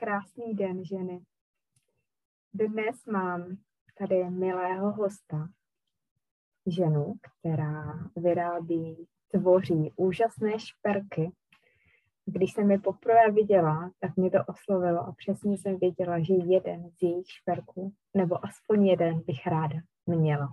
[0.00, 1.20] Krásný den, ženy.
[2.54, 3.56] Dnes mám
[3.98, 5.48] tady milého hosta,
[6.66, 11.32] ženu, která vyrábí, tvoří úžasné šperky.
[12.26, 16.90] Když jsem je poprvé viděla, tak mě to oslovilo a přesně jsem věděla, že jeden
[16.90, 20.48] z jejich šperků, nebo aspoň jeden bych ráda měla.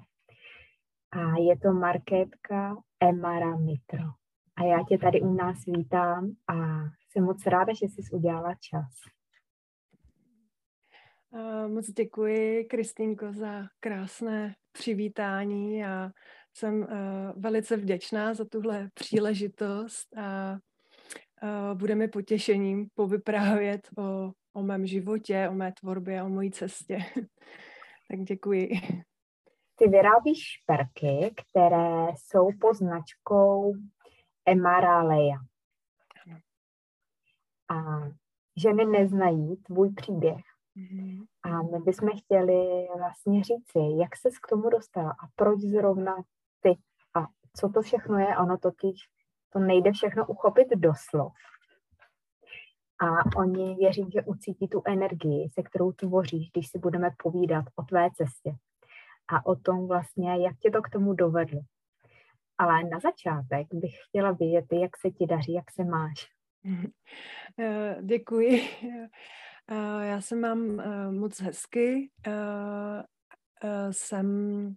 [1.12, 4.04] A je to marketka Emara Mitro.
[4.56, 6.56] A já tě tady u nás vítám a
[7.10, 9.15] jsem moc ráda, že jsi udělala čas.
[11.68, 16.12] Moc děkuji, Kristýnko, za krásné přivítání a
[16.54, 16.88] jsem
[17.38, 20.58] velice vděčná za tuhle příležitost a
[21.74, 26.98] bude mi potěšením povyprávět o, o mém životě, o mé tvorbě, o mojí cestě.
[28.10, 28.70] tak děkuji.
[29.76, 33.74] Ty vyrábíš šperky, které jsou pod značkou
[34.46, 35.38] Emaraleja.
[37.70, 38.10] A
[38.58, 40.55] ženy neznají tvůj příběh.
[40.78, 41.26] Mm-hmm.
[41.44, 46.16] A my bychom chtěli vlastně říci, jak ses k tomu dostala a proč zrovna
[46.62, 46.78] ty
[47.14, 48.38] a co to všechno je.
[48.38, 48.98] Ono totiž
[49.50, 51.34] to nejde všechno uchopit do slov.
[53.00, 57.84] A oni věří, že ucítí tu energii, se kterou tvoříš, když si budeme povídat o
[57.84, 58.56] tvé cestě
[59.28, 61.62] a o tom vlastně, jak tě to k tomu dovedlo.
[62.58, 66.28] Ale na začátek bych chtěla vědět, jak se ti daří, jak se máš.
[67.60, 68.62] Eh, děkuji.
[69.72, 72.10] Eh, já se mám eh, moc hezky.
[73.92, 74.70] Jsem,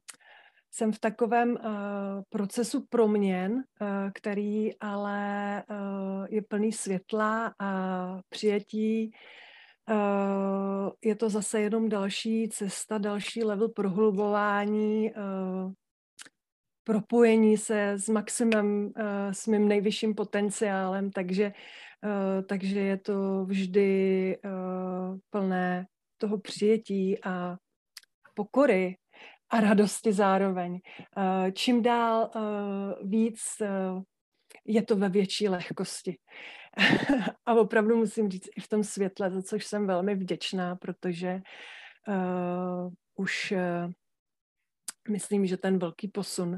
[0.70, 1.58] jsem v takovém
[2.28, 3.64] procesu proměn,
[4.14, 5.64] který ale
[6.28, 9.10] je plný světla a přijetí.
[11.04, 15.12] Je to zase jenom další cesta, další level prohlubování
[16.88, 18.92] propojení se s maximem, uh,
[19.32, 21.52] s mým nejvyšším potenciálem, takže, uh,
[22.46, 27.56] takže je to vždy uh, plné toho přijetí a
[28.34, 28.96] pokory
[29.50, 30.72] a radosti zároveň.
[30.72, 32.30] Uh, čím dál
[33.02, 33.40] víc
[34.64, 36.18] je to ve větší lehkosti.
[37.46, 41.40] a opravdu musím říct i v tom světle, za což jsem velmi vděčná, protože
[42.08, 43.92] uh, už uh,
[45.10, 46.56] myslím, že ten velký posun uh,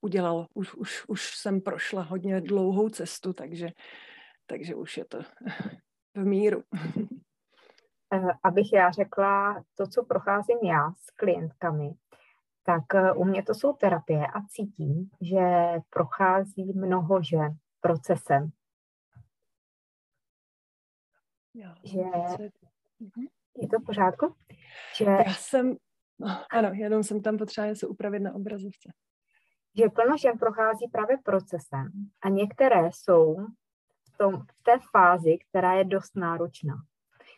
[0.00, 0.46] udělal.
[0.54, 3.68] Už, už, už jsem prošla hodně dlouhou cestu, takže,
[4.46, 5.18] takže už je to
[6.14, 6.62] v míru.
[8.14, 11.90] Eh, abych já řekla to, co procházím já s klientkami,
[12.62, 15.40] tak eh, u mě to jsou terapie a cítím, že
[15.90, 18.50] prochází mnoho žen procesem.
[21.54, 22.00] Jo, že
[23.00, 23.26] mhm.
[23.56, 24.34] je to v pořádku?
[24.96, 25.04] Že...
[25.04, 25.76] Já jsem,
[26.18, 28.92] No, ano, jenom jsem tam potřeba něco upravit na obrazovce.
[29.78, 33.36] Že plno žen prochází právě procesem a některé jsou
[34.08, 36.74] v, tom, v té fázi, která je dost náročná.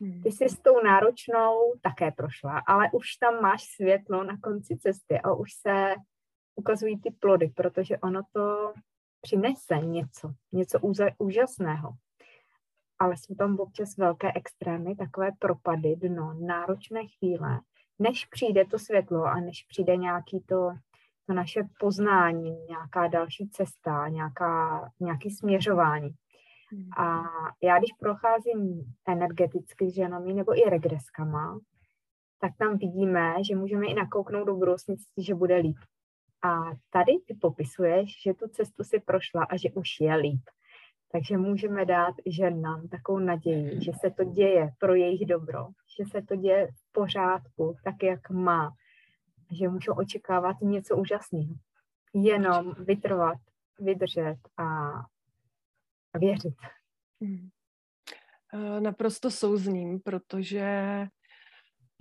[0.00, 0.22] Hmm.
[0.22, 5.20] Ty jsi s tou náročnou také prošla, ale už tam máš světlo na konci cesty
[5.20, 5.94] a už se
[6.54, 8.72] ukazují ty plody, protože ono to
[9.20, 10.78] přinese něco, něco
[11.18, 11.92] úžasného.
[12.98, 17.60] Ale jsou tam občas velké extrémy, takové propady, dno, náročné chvíle,
[17.98, 20.70] než přijde to světlo a než přijde nějaký to,
[21.30, 26.10] to naše poznání, nějaká další cesta, nějaká, nějaký směřování.
[26.72, 26.88] Hmm.
[26.98, 27.22] A
[27.62, 31.58] já, když procházím energeticky s ženami nebo i regreskama,
[32.40, 35.76] tak tam vidíme, že můžeme i nakouknout do budoucnosti, že bude líp.
[36.42, 40.42] A tady ty popisuješ, že tu cestu si prošla a že už je líp.
[41.12, 45.66] Takže můžeme dát ženám takovou naději, že se to děje pro jejich dobro,
[45.98, 48.70] že se to děje v pořádku, tak jak má,
[49.50, 51.54] že můžou očekávat něco úžasného.
[52.14, 53.38] Jenom vytrvat,
[53.80, 54.90] vydržet a
[56.18, 56.54] věřit.
[57.22, 57.48] Hmm.
[58.54, 61.06] Eh, naprosto souzním, protože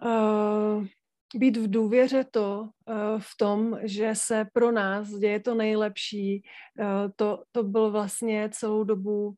[0.04, 0.86] uh,
[1.36, 6.42] být v důvěře to, uh, v tom, že se pro nás děje to nejlepší,
[6.80, 9.36] uh, to, to byl vlastně celou dobu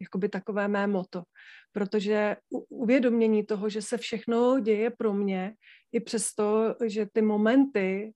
[0.00, 1.22] jakoby takové mé moto.
[1.72, 2.36] Protože
[2.68, 5.54] uvědomění toho, že se všechno děje pro mě,
[5.92, 8.12] i přesto, že ty momenty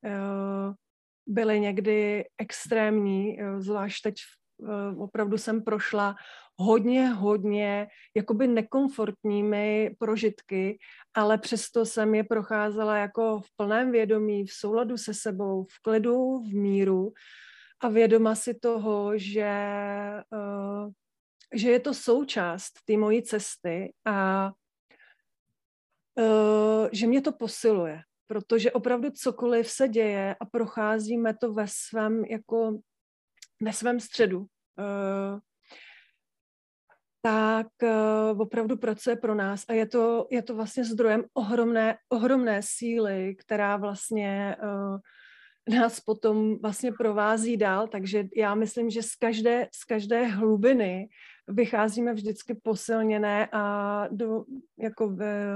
[1.27, 4.15] byly někdy extrémní, zvlášť teď
[4.99, 6.15] opravdu jsem prošla
[6.57, 10.79] hodně, hodně jakoby nekomfortními prožitky,
[11.15, 16.39] ale přesto jsem je procházela jako v plném vědomí, v souladu se sebou, v klidu,
[16.39, 17.13] v míru
[17.81, 19.55] a vědoma si toho, že,
[21.55, 24.51] že je to součást té mojí cesty a
[26.93, 32.79] že mě to posiluje, protože opravdu cokoliv se děje a procházíme to ve svém jako
[33.63, 34.39] ve svém středu.
[34.39, 35.41] Uh,
[37.23, 42.61] tak uh, opravdu pracuje pro nás a je to, je to vlastně zdrojem ohromné, ohromné
[42.63, 44.57] síly, která vlastně
[45.69, 51.09] nás potom vlastně provází dál, takže já myslím, že z každé, z každé hlubiny
[51.49, 54.45] vycházíme vždycky posilněné a do,
[54.79, 55.47] jako ve,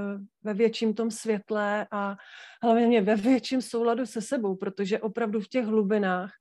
[0.43, 2.17] ve větším tom světle a
[2.63, 6.33] hlavně ve větším souladu se sebou, protože opravdu v těch hlubinách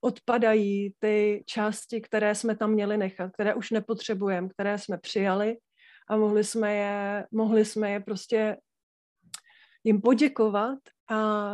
[0.00, 5.56] odpadají ty části, které jsme tam měli nechat, které už nepotřebujeme, které jsme přijali
[6.08, 8.56] a mohli jsme je, mohli jsme je prostě
[9.84, 10.78] jim poděkovat
[11.10, 11.52] a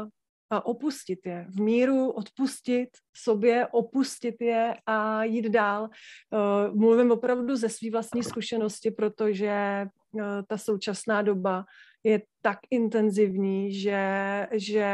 [0.58, 1.46] opustit je.
[1.48, 5.82] V míru odpustit sobě, opustit je a jít dál.
[5.82, 11.64] Uh, mluvím opravdu ze své vlastní zkušenosti, protože uh, ta současná doba
[12.04, 14.90] je tak intenzivní, že, že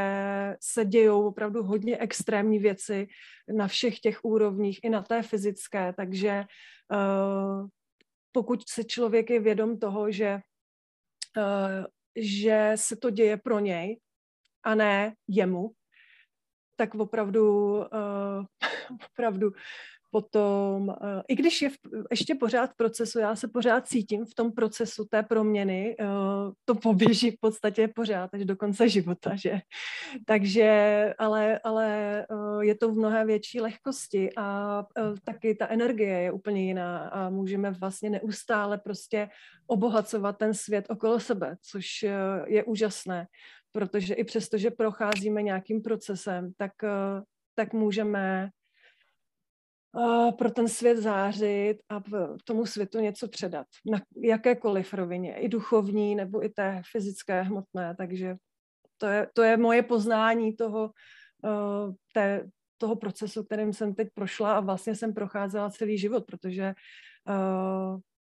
[0.61, 3.07] se dějou opravdu hodně extrémní věci
[3.57, 6.45] na všech těch úrovních, i na té fyzické, takže
[6.93, 7.69] uh,
[8.33, 10.41] pokud se člověk je vědom toho, že,
[12.17, 13.99] že se to děje pro něj,
[14.67, 15.71] a ne jemu,
[16.77, 18.45] tak opravdu, uh,
[19.13, 19.53] opravdu
[20.11, 20.95] potom, uh,
[21.29, 21.77] i když je v,
[22.11, 26.75] ještě pořád v procesu, já se pořád cítím v tom procesu té proměny, uh, to
[26.75, 29.61] poběží v podstatě pořád až do konce života, že?
[30.25, 30.71] Takže,
[31.19, 31.87] ale, ale
[32.31, 37.09] uh, je to v mnohé větší lehkosti a uh, taky ta energie je úplně jiná
[37.09, 39.29] a můžeme vlastně neustále prostě
[39.67, 43.27] obohacovat ten svět okolo sebe, což uh, je úžasné
[43.77, 47.23] protože i přesto, že procházíme nějakým procesem, tak, eh,
[47.55, 48.49] tak můžeme
[49.99, 52.03] eh, pro ten svět zářit a
[52.45, 53.67] tomu světu něco předat.
[53.91, 57.95] Na jakékoliv rovině, i duchovní, nebo i té fyzické, hmotné.
[57.97, 58.37] Takže
[58.99, 60.91] to je, to je moje poznání toho,
[61.45, 66.75] eh, té, toho procesu, kterým jsem teď prošla a vlastně jsem procházela celý život, protože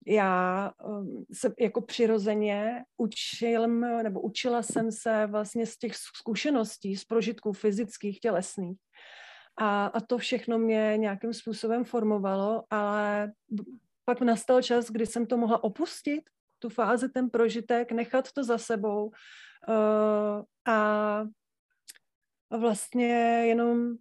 [0.06, 3.68] já um, se jako přirozeně učil,
[4.02, 8.78] nebo učila jsem se vlastně z těch zkušeností, z prožitků fyzických, tělesných.
[9.58, 13.32] A, a to všechno mě nějakým způsobem formovalo, ale
[14.04, 16.22] pak nastal čas, kdy jsem to mohla opustit,
[16.58, 20.42] tu fázi, ten prožitek, nechat to za sebou uh,
[20.74, 21.24] a
[22.50, 23.14] vlastně
[23.46, 23.94] jenom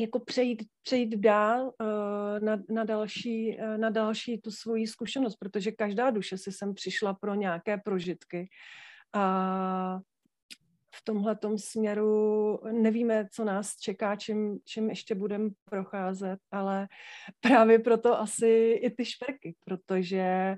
[0.00, 5.72] jako přejít, přejít dál uh, na, na, další, uh, na další tu svoji zkušenost, protože
[5.72, 8.48] každá duše si sem přišla pro nějaké prožitky.
[9.12, 10.00] A
[10.94, 16.88] v tomhle směru nevíme, co nás čeká, čím, čím ještě budeme procházet, ale
[17.40, 18.48] právě proto asi
[18.82, 20.56] i ty šperky, protože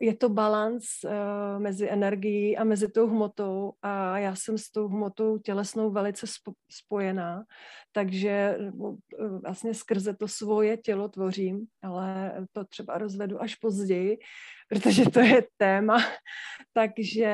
[0.00, 1.10] je to balans uh,
[1.58, 6.52] mezi energií a mezi tou hmotou a já jsem s tou hmotou tělesnou velice spo,
[6.70, 7.44] spojená,
[7.92, 8.96] takže uh,
[9.42, 14.18] vlastně skrze to svoje tělo tvořím, ale to třeba rozvedu až později,
[14.68, 15.98] protože to je téma,
[16.72, 17.32] takže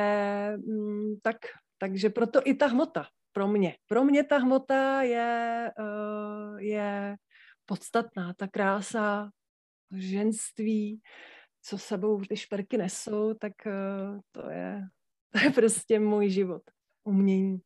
[0.66, 1.36] um, tak,
[1.78, 3.76] takže proto i ta hmota pro mě.
[3.86, 5.70] Pro mě ta hmota je,
[6.58, 7.16] je
[7.66, 9.30] podstatná, ta krása,
[9.92, 11.00] ženství,
[11.66, 14.88] co sebou ty šperky nesou, tak uh, to je,
[15.32, 16.62] to je prostě můj život,
[17.04, 17.60] umění.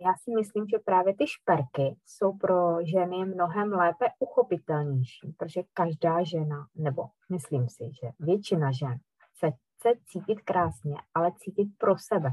[0.00, 6.24] Já si myslím, že právě ty šperky jsou pro ženy mnohem lépe uchopitelnější, protože každá
[6.24, 8.98] žena, nebo myslím si, že většina žen
[9.38, 12.30] se chce cítit krásně, ale cítit pro sebe.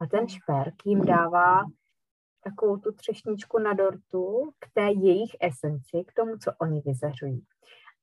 [0.00, 1.64] A ten šperk jim dává
[2.44, 7.44] takovou tu třešničku na dortu k té jejich esenci, k tomu, co oni vyzařují.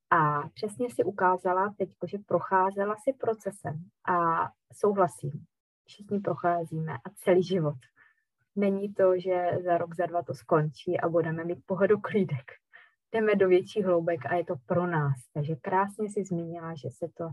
[0.10, 5.46] A přesně si ukázala teď, že procházela si procesem a souhlasím,
[5.86, 7.78] všichni procházíme a celý život.
[8.56, 12.52] Není to, že za rok, za dva to skončí a budeme mít pohodu klídek.
[13.12, 15.16] Jdeme do větší hloubek a je to pro nás.
[15.34, 17.30] Takže krásně si zmínila, že se to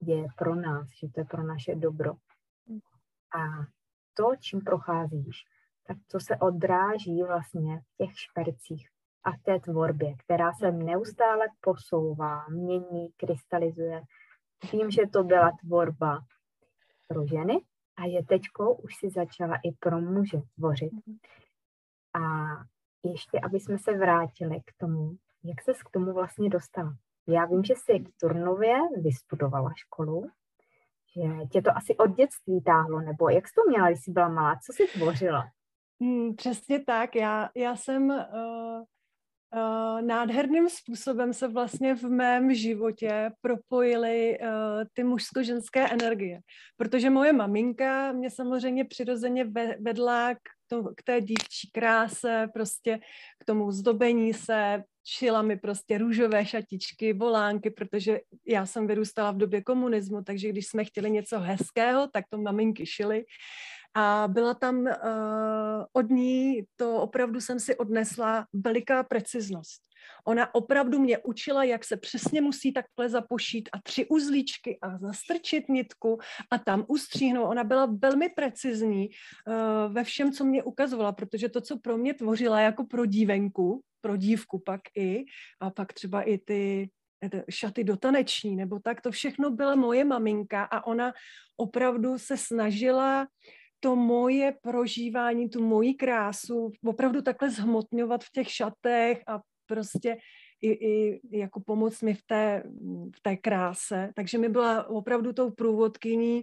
[0.00, 2.12] děje pro nás, že to je pro naše dobro.
[3.36, 3.66] A
[4.14, 5.44] to, čím procházíš,
[5.86, 8.88] tak to se odráží vlastně v těch špercích
[9.24, 14.02] a v té tvorbě, která se neustále posouvá, mění, krystalizuje.
[14.72, 16.18] Vím, že to byla tvorba
[17.08, 17.64] pro ženy
[17.96, 20.92] a je teďko už si začala i pro muže tvořit.
[22.14, 22.20] A
[23.04, 26.96] ještě, aby jsme se vrátili k tomu, jak se k tomu vlastně dostala.
[27.28, 30.30] Já vím, že jsi v Turnově vystudovala školu,
[31.16, 34.28] že tě to asi od dětství táhlo, nebo jak jsi to měla, když jsi byla
[34.28, 35.44] malá, co jsi tvořila?
[36.00, 37.16] Hmm, přesně tak.
[37.16, 38.84] Já, já jsem uh,
[40.00, 44.48] nádherným způsobem se vlastně v mém životě propojily uh,
[44.92, 46.40] ty mužsko-ženské energie.
[46.76, 49.44] Protože moje maminka mě samozřejmě přirozeně
[49.80, 52.98] vedla k, to, k té dívčí kráse, prostě
[53.40, 59.36] k tomu zdobení se, šila mi prostě růžové šatičky, volánky, protože já jsem vyrůstala v
[59.36, 63.24] době komunismu, takže když jsme chtěli něco hezkého, tak to maminky šily.
[63.94, 64.90] A byla tam uh,
[65.92, 69.82] od ní, to opravdu jsem si odnesla veliká preciznost.
[70.26, 75.68] Ona opravdu mě učila, jak se přesně musí takhle zapošít a tři uzlíčky a zastrčit
[75.68, 76.18] nitku
[76.50, 77.50] a tam ustříhnout.
[77.50, 82.14] Ona byla velmi precizní uh, ve všem, co mě ukazovala, protože to, co pro mě
[82.14, 85.24] tvořila jako pro dívenku, pro dívku pak i,
[85.60, 86.90] a pak třeba i ty
[87.50, 91.12] šaty do taneční, nebo tak, to všechno byla moje maminka a ona
[91.56, 93.26] opravdu se snažila
[93.84, 100.16] to moje prožívání, tu moji krásu opravdu takhle zhmotňovat v těch šatech a prostě
[100.60, 102.62] i, i jako pomoct mi v té,
[103.16, 104.10] v té kráse.
[104.14, 106.42] Takže mi byla opravdu tou průvodkyní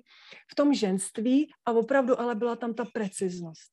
[0.51, 3.71] v tom ženství a opravdu ale byla tam ta preciznost.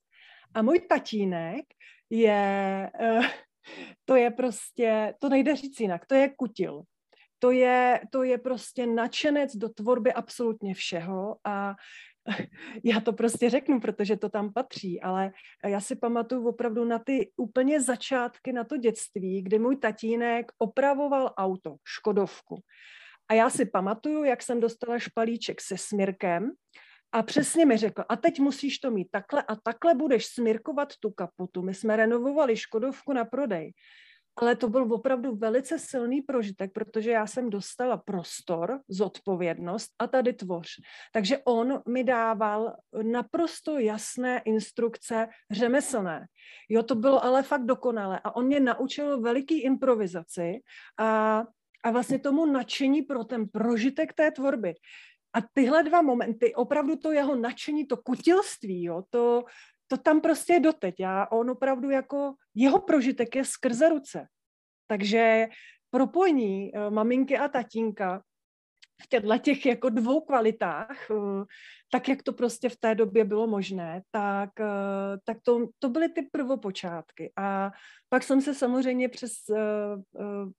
[0.55, 1.65] A můj tatínek
[2.11, 3.27] je, uh,
[4.05, 6.83] to je prostě, to nejde říct jinak, to je kutil.
[7.39, 11.75] To je, to je prostě nadšenec do tvorby absolutně všeho a
[12.85, 15.33] já to prostě řeknu, protože to tam patří, ale
[15.67, 21.35] já si pamatuju opravdu na ty úplně začátky, na to dětství, kdy můj tatínek opravoval
[21.37, 22.63] auto, Škodovku.
[23.31, 26.51] A já si pamatuju, jak jsem dostala špalíček se smirkem
[27.13, 31.11] a přesně mi řekl, a teď musíš to mít takhle a takhle budeš smirkovat tu
[31.11, 31.63] kapotu.
[31.63, 33.73] My jsme renovovali Škodovku na prodej
[34.41, 40.33] ale to byl opravdu velice silný prožitek, protože já jsem dostala prostor, zodpovědnost a tady
[40.33, 40.69] tvoř.
[41.13, 46.27] Takže on mi dával naprosto jasné instrukce řemeslné.
[46.69, 50.61] Jo, to bylo ale fakt dokonalé a on mě naučil veliký improvizaci
[50.99, 51.43] a,
[51.85, 54.75] a vlastně tomu nadšení pro ten prožitek té tvorby.
[55.33, 59.45] A tyhle dva momenty, opravdu to jeho nadšení, to kutilství, jo, to,
[59.89, 60.95] to tam prostě je doteď.
[60.99, 64.27] Já, on opravdu jako, jeho prožitek je skrze ruce.
[64.87, 65.49] Takže
[65.91, 68.23] propojení uh, maminky a tatínka
[69.03, 71.45] v těchto těch jako dvou kvalitách, uh,
[71.93, 76.09] tak jak to prostě v té době bylo možné, tak, uh, tak to, to byly
[76.09, 77.33] ty prvopočátky.
[77.37, 77.71] A
[78.09, 79.33] pak jsem se samozřejmě přes,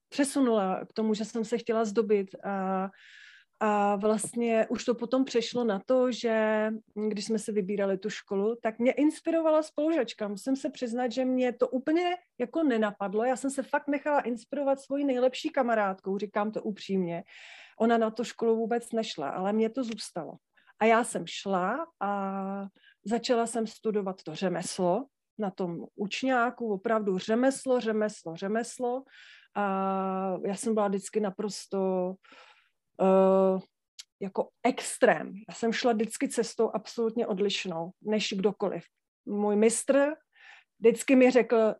[0.09, 2.89] přesunula k tomu, že jsem se chtěla zdobit a
[3.59, 6.67] a vlastně už to potom přešlo na to, že
[7.07, 10.27] když jsme si vybírali tu školu, tak mě inspirovala spolužačka.
[10.27, 13.23] Musím se přiznat, že mě to úplně jako nenapadlo.
[13.23, 17.23] Já jsem se fakt nechala inspirovat svojí nejlepší kamarádkou, říkám to upřímně.
[17.79, 20.33] Ona na tu školu vůbec nešla, ale mě to zůstalo.
[20.79, 22.11] A já jsem šla a
[23.05, 25.05] začala jsem studovat to řemeslo
[25.37, 29.03] na tom učňáku, opravdu řemeslo, řemeslo, řemeslo.
[29.55, 32.13] A já jsem byla vždycky naprosto
[33.01, 33.38] uh,
[34.21, 35.33] jako extrém.
[35.49, 38.83] Já jsem šla vždycky cestou absolutně odlišnou, než kdokoliv.
[39.25, 40.15] Můj mistr
[40.79, 41.75] vždycky mi řekl,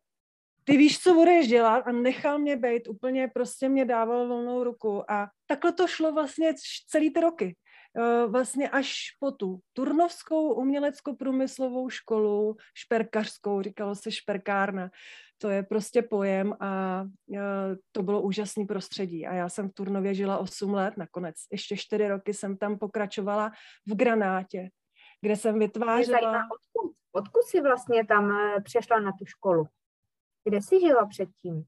[0.63, 5.12] ty víš, co budeš dělat a nechal mě být, úplně prostě mě dával volnou ruku
[5.12, 6.53] a takhle to šlo vlastně
[6.88, 7.55] celý ty roky.
[7.98, 14.89] Eh, vlastně až po tu turnovskou umělecko-průmyslovou školu, šperkařskou, říkalo se šperkárna,
[15.41, 17.03] to je prostě pojem a
[17.91, 19.27] to bylo úžasné prostředí.
[19.27, 23.51] A já jsem v Turnově žila 8 let, nakonec ještě 4 roky jsem tam pokračovala
[23.88, 24.69] v Granátě,
[25.22, 26.19] kde jsem vytvářela...
[26.22, 29.65] Zajímá, odkud, odkud jsi vlastně tam eh, přešla na tu školu?
[30.43, 31.63] Kde jsi žila předtím?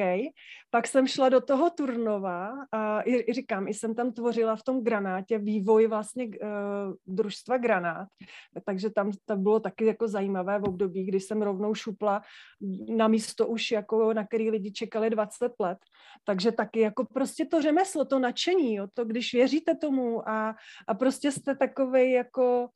[0.00, 0.34] Hezký.
[0.70, 4.84] Pak jsem šla do toho Turnova a i, říkám, i jsem tam tvořila v tom
[4.84, 8.08] granátě vývoj vlastně uh, družstva granát,
[8.64, 12.22] takže tam to bylo taky jako zajímavé v období, kdy jsem rovnou šupla
[12.88, 15.78] na místo už jako, na který lidi čekali 20 let.
[16.24, 20.54] Takže taky jako prostě to řemeslo, to nadšení, jo, to když věříte tomu a,
[20.88, 22.68] a prostě jste takovej jako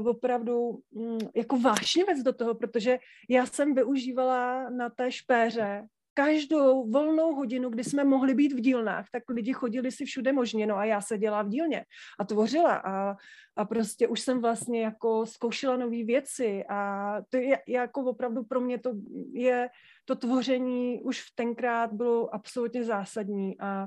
[0.00, 2.98] uh, opravdu um, jako vášnivec do toho, protože
[3.30, 9.06] já jsem využívala na té špéře každou volnou hodinu, kdy jsme mohli být v dílnách,
[9.12, 11.84] tak lidi chodili si všude možně, no a já seděla v dílně
[12.18, 13.16] a tvořila a,
[13.56, 18.60] a prostě už jsem vlastně jako zkoušela nové věci a to je jako opravdu pro
[18.60, 18.92] mě to
[19.32, 19.68] je,
[20.04, 23.86] to tvoření už v tenkrát bylo absolutně zásadní a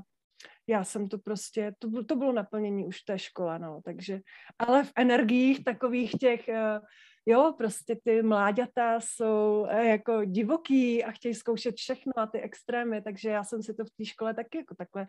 [0.70, 4.20] já jsem to prostě, to, to bylo naplnění už té škole, no, takže,
[4.60, 6.86] ale v energiích takových těch uh,
[7.26, 13.02] jo, prostě ty mláďata jsou eh, jako divoký a chtějí zkoušet všechno a ty extrémy,
[13.02, 15.08] takže já jsem si to v té škole taky jako takhle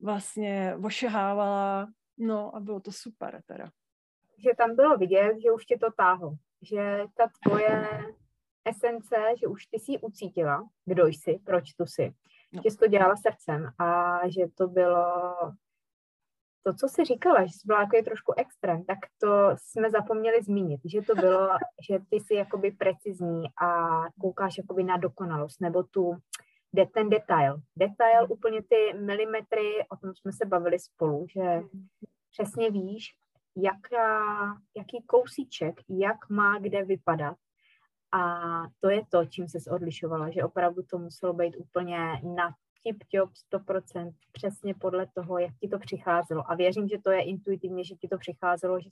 [0.00, 3.70] vlastně ošehávala, no a bylo to super teda.
[4.38, 7.88] Že tam bylo vidět, že už tě to táhlo, že ta tvoje
[8.64, 12.12] esence, že už ty si ucítila, kdo jsi, proč tu jsi.
[12.64, 15.04] Že jsi to dělala srdcem a že to bylo
[16.66, 20.80] to, co jsi říkala, že jsi byla jako trošku extrém, tak to jsme zapomněli zmínit,
[20.84, 21.48] že to bylo,
[21.90, 26.16] že ty jsi jakoby precizní a koukáš jakoby na dokonalost, nebo tu,
[26.72, 27.56] de, ten detail.
[27.76, 31.60] Detail, úplně ty milimetry, o tom jsme se bavili spolu, že
[32.30, 33.14] přesně víš,
[33.56, 34.22] jaká,
[34.76, 37.36] jaký kousíček, jak má kde vypadat.
[38.12, 38.40] A
[38.80, 41.98] to je to, čím se odlišovala, že opravdu to muselo být úplně
[42.36, 46.50] na tip-top 100%, přesně podle toho, jak ti to přicházelo.
[46.50, 48.88] A věřím, že to je intuitivně, že ti to přicházelo, že,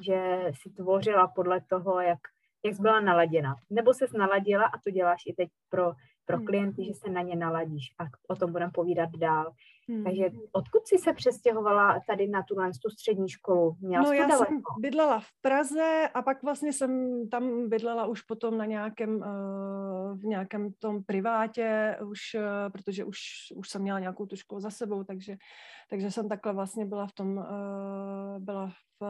[0.00, 2.18] že si tvořila podle toho, jak,
[2.64, 3.56] jak jsi byla naladěna.
[3.70, 5.92] Nebo se naladila a to děláš i teď pro
[6.24, 6.46] pro hmm.
[6.46, 9.52] klienty, že se na ně naladíš a o tom budeme povídat dál.
[9.88, 10.04] Hmm.
[10.04, 13.76] Takže odkud jsi se přestěhovala tady na tu, tu střední školu?
[13.80, 14.46] Měla no já daleko?
[14.46, 20.18] jsem bydlela v Praze a pak vlastně jsem tam bydlela už potom na nějakém, uh,
[20.20, 23.18] v nějakém tom privátě, už, uh, protože už,
[23.56, 25.36] už jsem měla nějakou tu školu za sebou, takže,
[25.90, 27.44] takže jsem takhle vlastně byla v tom, uh,
[28.38, 29.04] byla v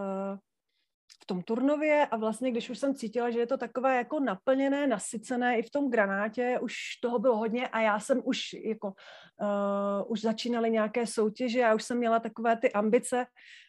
[1.23, 4.87] v tom turnově a vlastně, když už jsem cítila, že je to takové jako naplněné,
[4.87, 10.05] nasycené i v tom granátě, už toho bylo hodně a já jsem už jako, uh,
[10.07, 13.27] už začínaly nějaké soutěže, já už jsem měla takové ty ambice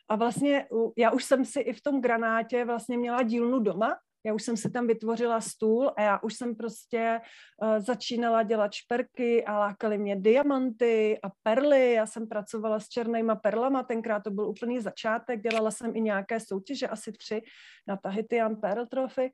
[0.10, 0.66] a vlastně
[0.98, 3.96] já už jsem si i v tom granátě vlastně měla dílnu doma,
[4.26, 7.22] já už jsem si tam vytvořila stůl a já už jsem prostě
[7.62, 11.94] uh, začínala dělat šperky a lákaly mě diamanty a perly.
[11.94, 16.40] Já jsem pracovala s černýma perlama, tenkrát to byl úplný začátek, dělala jsem i nějaké
[16.40, 17.42] soutěže, asi tři
[17.88, 19.32] na Tahitian Pearl Trophy.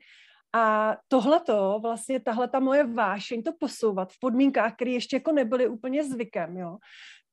[0.54, 5.68] A tohleto, vlastně tahle ta moje vášeň to posouvat v podmínkách, které ještě jako nebyly
[5.68, 6.78] úplně zvykem, jo,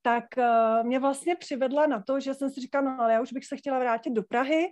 [0.01, 3.33] tak uh, mě vlastně přivedla na to, že jsem si říkala, no ale já už
[3.33, 4.67] bych se chtěla vrátit do Prahy,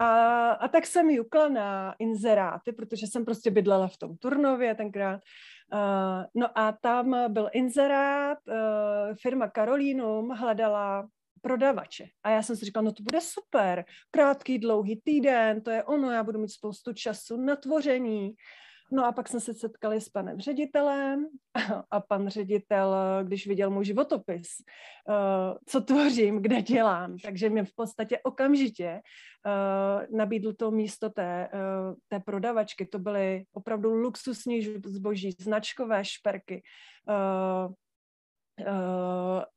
[0.00, 5.20] a, a tak jsem jukla na inzeráty, protože jsem prostě bydlela v tom Turnově tenkrát.
[5.72, 8.54] Uh, no a tam byl inzerát, uh,
[9.22, 11.08] firma Karolínum hledala
[11.40, 12.06] prodavače.
[12.22, 16.10] A já jsem si říkala, no to bude super, krátký, dlouhý týden, to je ono,
[16.10, 18.34] já budu mít spoustu času na tvoření.
[18.92, 21.26] No a pak jsme se setkali s panem ředitelem
[21.90, 24.48] a pan ředitel, když viděl můj životopis,
[25.08, 29.00] eh, co tvořím, kde dělám, takže mě v podstatě okamžitě
[29.46, 32.86] eh, nabídl to místo té, eh, té prodavačky.
[32.86, 36.62] To byly opravdu luxusní zboží, značkové šperky,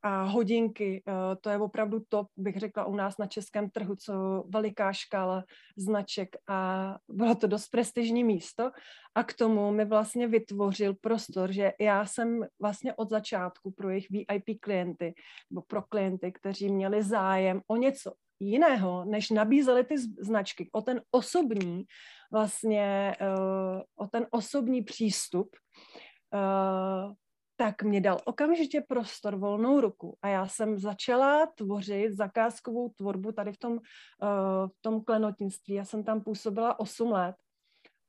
[0.03, 4.43] a hodinky, uh, to je opravdu top, bych řekla, u nás na českém trhu, co
[4.47, 5.43] veliká škála
[5.77, 8.71] značek a bylo to dost prestižní místo.
[9.15, 14.07] A k tomu mi vlastně vytvořil prostor, že já jsem vlastně od začátku pro jejich
[14.09, 15.13] VIP klienty,
[15.51, 21.01] nebo pro klienty, kteří měli zájem o něco jiného, než nabízely ty značky, o ten
[21.11, 21.83] osobní
[22.31, 25.49] vlastně, uh, o ten osobní přístup,
[27.62, 33.52] tak mě dal okamžitě prostor, volnou ruku a já jsem začala tvořit zakázkovou tvorbu tady
[33.52, 33.80] v tom, uh,
[34.67, 35.74] v tom klenotinství.
[35.74, 37.36] Já jsem tam působila 8 let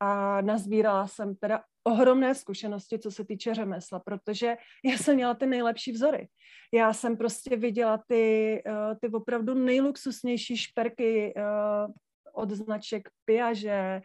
[0.01, 5.47] a nazbírala jsem teda ohromné zkušenosti, co se týče řemesla, protože já jsem měla ty
[5.47, 6.29] nejlepší vzory.
[6.75, 11.93] Já jsem prostě viděla ty, uh, ty opravdu nejluxusnější šperky uh,
[12.33, 14.03] od značek Piaget,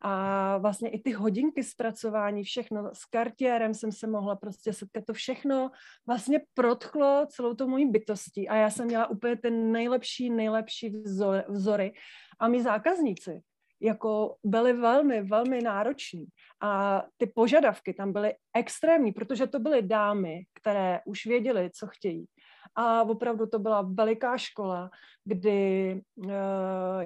[0.00, 5.12] a vlastně i ty hodinky zpracování, všechno s kartiérem jsem se mohla prostě setkat, to
[5.12, 5.70] všechno
[6.06, 8.48] vlastně protchlo celou tou mojí bytostí.
[8.48, 11.92] A já jsem měla úplně ten nejlepší, nejlepší vzor, vzory.
[12.38, 13.42] A my zákazníci
[13.82, 16.26] jako byly velmi, velmi nároční.
[16.60, 22.26] A ty požadavky tam byly extrémní, protože to byly dámy, které už věděly, co chtějí.
[22.74, 24.90] A opravdu to byla veliká škola,
[25.24, 26.32] kdy uh,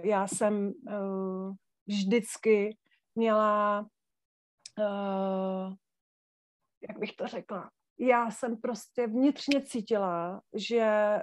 [0.02, 1.54] já jsem uh,
[1.86, 2.76] vždycky
[3.14, 3.86] měla,
[4.78, 5.74] uh,
[6.88, 11.18] jak bych to řekla, já jsem prostě vnitřně cítila, že,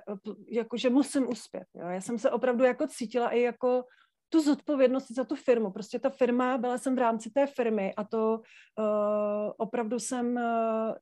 [0.50, 1.68] jako, že musím uspět.
[1.74, 1.88] Jo.
[1.88, 3.84] Já jsem se opravdu jako cítila i jako
[4.30, 5.72] tu zodpovědnost za tu firmu.
[5.72, 8.40] Prostě ta firma, byla jsem v rámci té firmy a to
[8.80, 10.42] uh, opravdu jsem uh,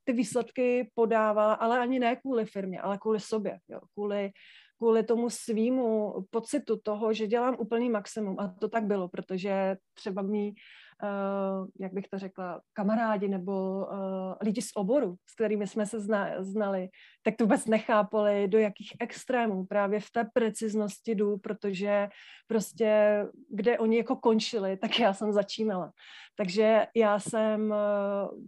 [0.03, 3.79] ty výsledky podávala, ale ani ne kvůli firmě, ale kvůli sobě, jo.
[3.93, 4.31] Kvůli,
[4.79, 8.39] kvůli tomu svýmu pocitu toho, že dělám úplný maximum.
[8.39, 10.55] A to tak bylo, protože třeba mý
[11.03, 15.99] uh, jak bych to řekla, kamarádi nebo uh, lidi z oboru, s kterými jsme se
[15.99, 16.89] zna, znali,
[17.23, 22.09] tak to vůbec nechápali, do jakých extrémů právě v té preciznosti jdu, protože
[22.47, 25.91] prostě, kde oni jako končili, tak já jsem začínala.
[26.35, 28.39] Takže já jsem, uh,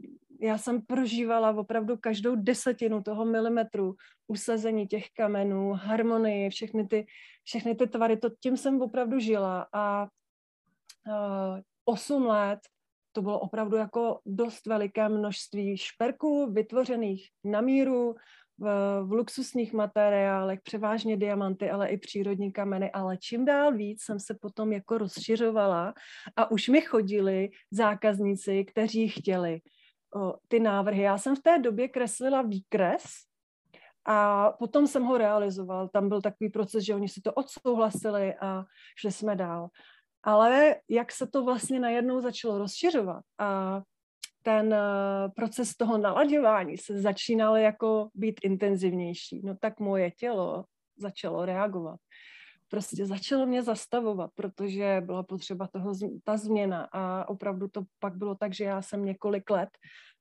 [0.41, 3.95] já jsem prožívala opravdu každou desetinu toho milimetru
[4.27, 7.05] usazení těch kamenů, harmonii, všechny ty,
[7.43, 9.67] všechny ty tvary, to tím jsem opravdu žila.
[9.73, 10.07] A
[11.07, 12.59] uh, 8 let
[13.11, 18.15] to bylo opravdu jako dost veliké množství šperků vytvořených na míru,
[18.61, 24.19] v, v luxusních materiálech, převážně diamanty, ale i přírodní kameny, ale čím dál víc jsem
[24.19, 25.93] se potom jako rozšiřovala
[26.35, 29.59] a už mi chodili zákazníci, kteří chtěli
[30.47, 31.01] ty návrhy.
[31.01, 33.03] Já jsem v té době kreslila výkres
[34.05, 35.87] a potom jsem ho realizoval.
[35.87, 38.63] Tam byl takový proces, že oni si to odsouhlasili a
[38.95, 39.67] šli jsme dál.
[40.23, 43.81] Ale jak se to vlastně najednou začalo rozšiřovat a
[44.43, 50.65] ten eh, proces toho nalaďování se začínal jako být intenzivnější, no tak moje tělo
[50.97, 51.99] začalo reagovat.
[52.71, 58.35] Prostě začalo mě zastavovat, protože byla potřeba toho, ta změna a opravdu to pak bylo
[58.35, 59.69] tak, že já jsem několik let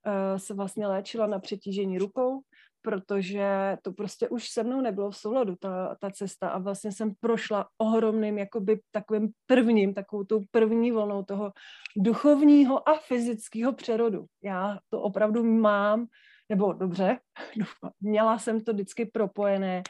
[0.06, 2.40] uh, se vlastně léčila na přetížení rukou,
[2.82, 7.12] protože to prostě už se mnou nebylo v souladu, ta, ta cesta a vlastně jsem
[7.20, 11.52] prošla ohromným, jakoby takovým prvním, takovou tou první vlnou toho
[11.96, 14.26] duchovního a fyzického přerodu.
[14.42, 16.06] Já to opravdu mám,
[16.48, 17.18] nebo dobře,
[18.00, 19.82] měla jsem to vždycky propojené,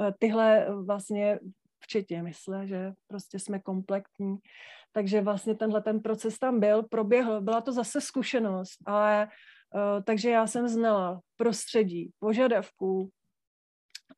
[0.00, 1.38] eh, tyhle vlastně
[1.86, 4.36] včetně mysle, že prostě jsme kompletní.
[4.92, 9.28] Takže vlastně tenhle ten proces tam byl, proběhl, byla to zase zkušenost, ale
[9.74, 13.10] Eh, takže já jsem znala prostředí, požadavků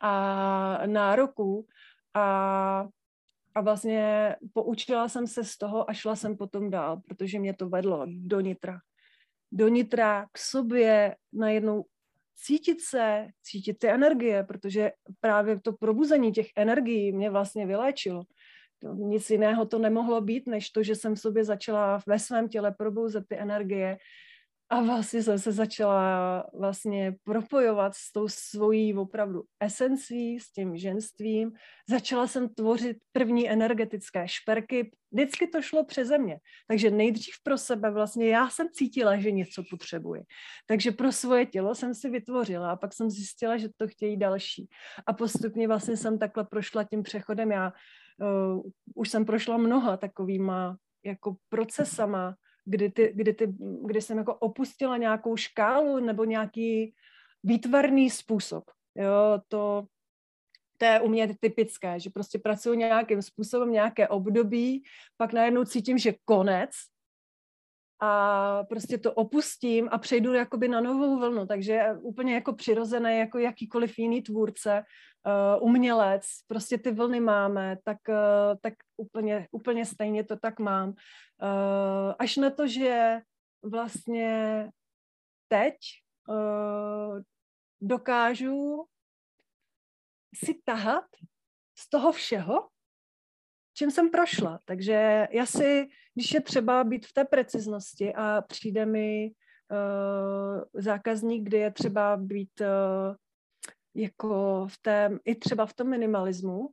[0.01, 1.67] a nároků
[2.15, 2.87] a,
[3.55, 7.69] a vlastně poučila jsem se z toho a šla jsem potom dál, protože mě to
[7.69, 8.79] vedlo do nitra.
[9.53, 11.85] Do nitra k sobě najednou
[12.39, 18.23] cítit se, cítit ty energie, protože právě to probuzení těch energií mě vlastně vyléčilo.
[18.95, 22.75] Nic jiného to nemohlo být, než to, že jsem v sobě začala ve svém těle
[22.79, 23.99] probouzet ty energie
[24.71, 31.53] a vlastně jsem se začala vlastně propojovat s tou svojí opravdu esencí, s tím ženstvím.
[31.89, 34.91] Začala jsem tvořit první energetické šperky.
[35.13, 36.39] Vždycky to šlo přeze mě.
[36.67, 40.23] Takže nejdřív pro sebe vlastně já jsem cítila, že něco potřebuji.
[40.67, 44.69] Takže pro svoje tělo jsem si vytvořila a pak jsem zjistila, že to chtějí další.
[45.07, 47.53] A postupně vlastně jsem takhle prošla tím přechodem.
[47.53, 47.73] Já
[48.21, 48.63] uh,
[48.95, 52.35] už jsem prošla mnoha takovýma jako procesama,
[52.69, 53.55] kdy, ty, kdy, ty,
[53.85, 56.95] kdy jsem jako opustila nějakou škálu nebo nějaký
[57.45, 58.65] výtvarný způsob.
[58.95, 59.87] Jo, to,
[60.77, 64.83] to je u mě typické, že prostě pracuji nějakým způsobem, nějaké období,
[65.17, 66.71] pak najednou cítím, že konec
[68.01, 73.39] a prostě to opustím a přejdu jakoby na novou vlnu, takže úplně jako přirozené, jako
[73.39, 74.83] jakýkoliv jiný tvůrce,
[75.27, 78.15] uh, umělec, prostě ty vlny máme, tak, uh,
[78.61, 80.89] tak úplně, úplně stejně to tak mám.
[80.89, 83.21] Uh, až na to, že
[83.63, 84.71] vlastně
[85.49, 85.77] teď
[86.29, 87.21] uh,
[87.81, 88.85] dokážu
[90.35, 91.05] si tahat
[91.79, 92.69] z toho všeho,
[93.79, 94.59] čím jsem prošla.
[94.65, 99.31] Takže já si, když je třeba být v té preciznosti a přijde mi
[99.71, 103.17] uh, zákazník, kdy je třeba být uh,
[103.95, 106.69] jako v té, i třeba v tom minimalismu,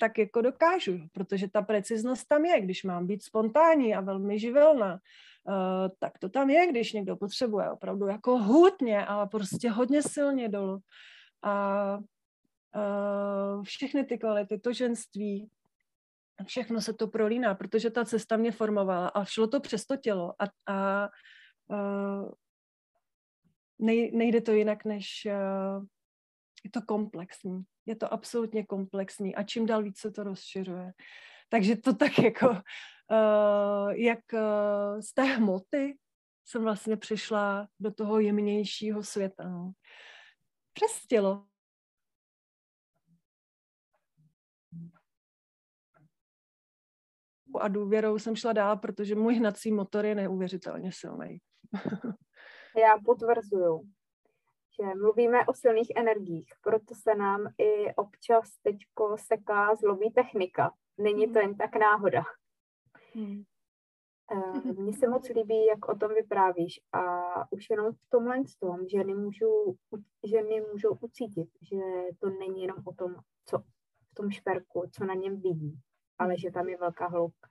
[0.00, 4.92] tak jako dokážu, protože ta preciznost tam je, když mám být spontánní a velmi živelná,
[4.92, 10.48] uh, tak to tam je, když někdo potřebuje opravdu jako hutně, ale prostě hodně silně
[10.48, 10.78] dolů.
[11.42, 15.48] A uh, všechny ty kvality, to ženství,
[16.44, 20.34] všechno se to prolíná, protože ta cesta mě formovala a šlo to přes to tělo
[20.42, 21.08] a, a
[21.68, 22.30] uh,
[23.78, 25.84] nej, nejde to jinak, než uh,
[26.64, 27.62] je to komplexní.
[27.86, 30.92] Je to absolutně komplexní a čím dál víc se to rozšiřuje.
[31.48, 35.98] Takže to tak jako, uh, jak uh, z té hmoty
[36.44, 39.48] jsem vlastně přišla do toho jemnějšího světa.
[39.48, 39.72] No.
[40.72, 41.49] Přes tělo.
[47.58, 51.38] A důvěrou jsem šla dál, protože můj hnací motor je neuvěřitelně silný.
[52.76, 53.82] Já potvrzuju,
[54.80, 60.72] že mluvíme o silných energiích, proto se nám i občas teďko seká zlobí technika.
[60.98, 62.22] Není to jen tak náhoda.
[63.14, 63.42] Hmm.
[64.30, 67.02] Eh, mně se moc líbí, jak o tom vyprávíš a
[67.52, 69.74] už jenom v tomhle tom ženy můžou,
[70.24, 71.76] ženy můžou ucítit, že
[72.18, 73.14] to není jenom o tom,
[73.46, 73.58] co
[74.10, 75.80] v tom šperku, co na něm vidí,
[76.20, 77.48] ale že tam je velká hloubka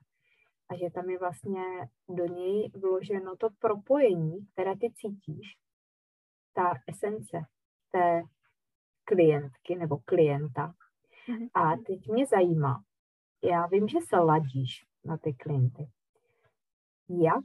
[0.68, 1.62] a že tam je vlastně
[2.08, 5.56] do něj vloženo to propojení, které ty cítíš,
[6.54, 7.38] ta esence
[7.92, 8.22] té
[9.04, 10.74] klientky nebo klienta.
[11.28, 11.48] Mm-hmm.
[11.54, 12.84] A teď mě zajímá,
[13.42, 15.88] já vím, že se ladíš na ty klienty.
[17.08, 17.44] Jak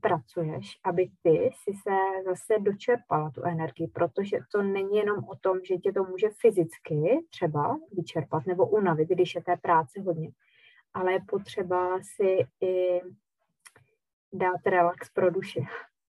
[0.00, 5.58] pracuješ, aby ty si se zase dočerpala tu energii, protože to není jenom o tom,
[5.64, 10.30] že tě to může fyzicky třeba vyčerpat nebo unavit, když je té práce hodně,
[10.96, 13.00] ale je potřeba si i
[14.32, 15.66] dát relax pro duši,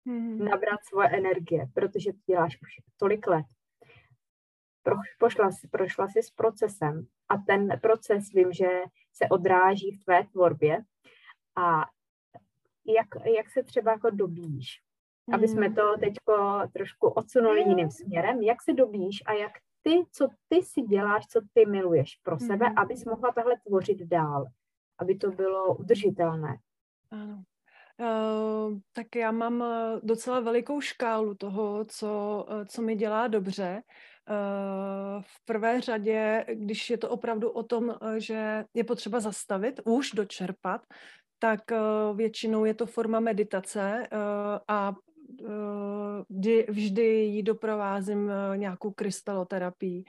[0.06, 0.38] mm-hmm.
[0.38, 3.46] nabrat svoje energie, protože to děláš už tolik let.
[4.82, 8.68] Pro, pošla, prošla jsi s procesem a ten proces vím, že
[9.12, 10.84] se odráží v tvé tvorbě.
[11.56, 11.80] A
[12.86, 14.82] jak, jak se třeba jako dobíš,
[15.32, 16.14] aby jsme to teď
[16.72, 21.40] trošku odsunuli jiným směrem, jak se dobíš a jak ty, co ty si děláš, co
[21.52, 22.78] ty miluješ pro sebe, mm.
[22.78, 24.46] abys mohla tahle tvořit dál,
[24.98, 26.58] aby to bylo udržitelné.
[27.10, 27.42] Ano.
[27.98, 33.82] Uh, tak já mám eh, docela velikou škálu toho, co, eh, co mi dělá dobře.
[34.30, 40.10] Uh, v prvé řadě, když je to opravdu o tom, že je potřeba zastavit, už
[40.10, 40.86] dočerpat,
[41.38, 41.60] tak
[42.14, 44.08] většinou je to forma meditace
[44.68, 44.94] a
[46.28, 50.04] vždy, vždy ji doprovázím nějakou krystaloterapii.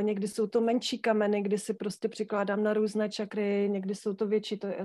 [0.00, 4.26] Někdy jsou to menší kameny, kdy si prostě přikládám na různé čakry, někdy jsou to
[4.26, 4.84] větší, to je,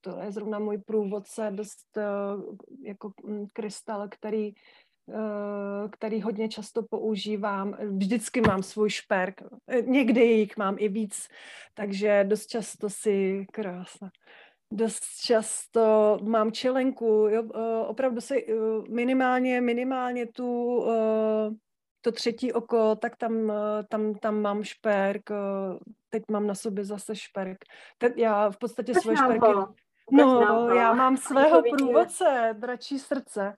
[0.00, 1.98] to je zrovna můj průvodce, dost
[2.82, 4.52] jako mm, krystal, který
[5.90, 7.76] který hodně často používám.
[7.96, 9.42] Vždycky mám svůj šperk,
[9.80, 11.28] někdy jich mám i víc,
[11.74, 14.10] takže dost často si krásná
[14.72, 18.54] dost často mám čelenku, jo, eh, opravdu si eh,
[18.88, 21.50] minimálně, minimálně tu, eh,
[22.00, 23.52] to třetí oko, tak tam,
[23.88, 25.30] tam, tam mám šperk,
[26.10, 27.58] teď mám na sobě zase šperk.
[27.98, 29.46] Teď já v podstatě svoje šperky...
[30.12, 33.54] No, já mám svého průvodce, dračí srdce.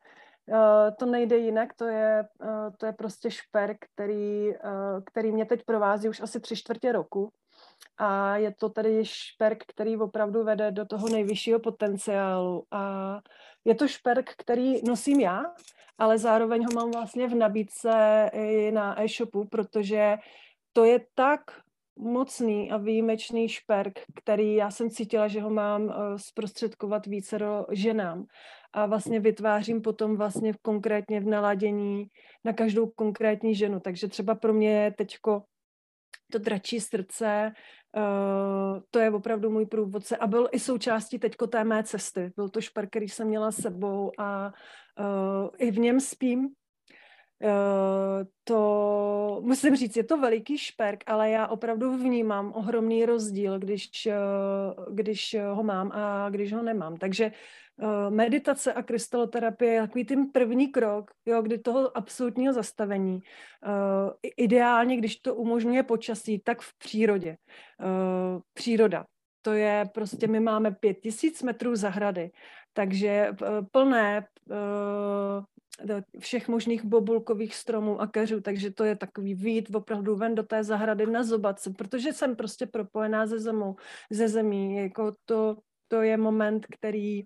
[0.46, 0.56] Uh,
[0.98, 5.64] to nejde jinak, to je, uh, to je prostě šperk, který, uh, který mě teď
[5.64, 7.32] provází už asi tři čtvrtě roku
[7.98, 13.20] a je to tedy šperk, který opravdu vede do toho nejvyššího potenciálu a
[13.64, 15.42] je to šperk, který nosím já,
[15.98, 17.90] ale zároveň ho mám vlastně v nabídce
[18.32, 20.16] i na e-shopu, protože
[20.72, 21.40] to je tak
[21.96, 27.66] mocný a výjimečný šperk, který já jsem cítila, že ho mám uh, zprostředkovat více do
[27.70, 28.24] ženám.
[28.72, 32.06] A vlastně vytvářím potom vlastně konkrétně v naladění
[32.44, 33.80] na každou konkrétní ženu.
[33.80, 35.42] Takže třeba pro mě je teďko
[36.32, 37.52] to dračí srdce,
[37.96, 42.32] uh, to je opravdu můj průvodce a byl i součástí teďko té mé cesty.
[42.36, 44.52] Byl to šper, který jsem měla s sebou a
[45.00, 46.48] uh, i v něm spím.
[47.42, 53.90] Uh, to musím říct, je to veliký šperk, ale já opravdu vnímám ohromný rozdíl, když,
[54.06, 56.96] uh, když ho mám a když ho nemám.
[56.96, 57.32] Takže
[57.82, 63.20] uh, meditace a krystaloterapie je takový ten první krok, jo, kdy toho absolutního zastavení.
[64.36, 67.36] Ideálně, když to umožňuje počasí, tak v přírodě.
[68.54, 69.04] Příroda.
[69.42, 72.30] To je prostě, my máme pět tisíc metrů zahrady,
[72.72, 73.28] takže
[73.72, 74.26] plné
[76.18, 80.64] všech možných bobulkových stromů a keřů, takže to je takový vít opravdu ven do té
[80.64, 83.76] zahrady na zobace, protože jsem prostě propojená ze zemou,
[84.10, 85.56] ze zemí, jako to,
[85.88, 87.22] to je moment, který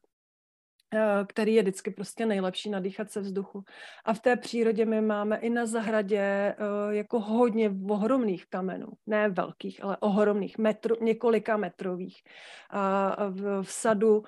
[0.94, 3.64] eh, který je vždycky prostě nejlepší nadýchat se vzduchu.
[4.04, 6.56] A v té přírodě my máme i na zahradě eh,
[6.90, 12.22] jako hodně ohromných kamenů, ne velkých, ale ohromných, metru, několika metrových.
[12.70, 14.22] A v, v sadu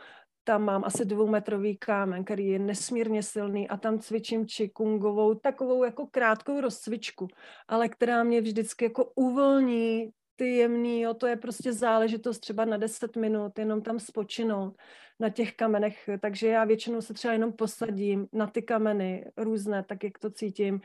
[0.48, 6.06] tam mám asi dvoumetrový kámen, který je nesmírně silný a tam cvičím čikungovou, takovou jako
[6.06, 7.28] krátkou rozcvičku,
[7.68, 12.76] ale která mě vždycky jako uvolní ty jemný, jo, to je prostě záležitost třeba na
[12.76, 14.76] 10 minut, jenom tam spočinout
[15.20, 20.04] na těch kamenech, takže já většinou se třeba jenom posadím na ty kameny různé, tak
[20.04, 20.80] jak to cítím,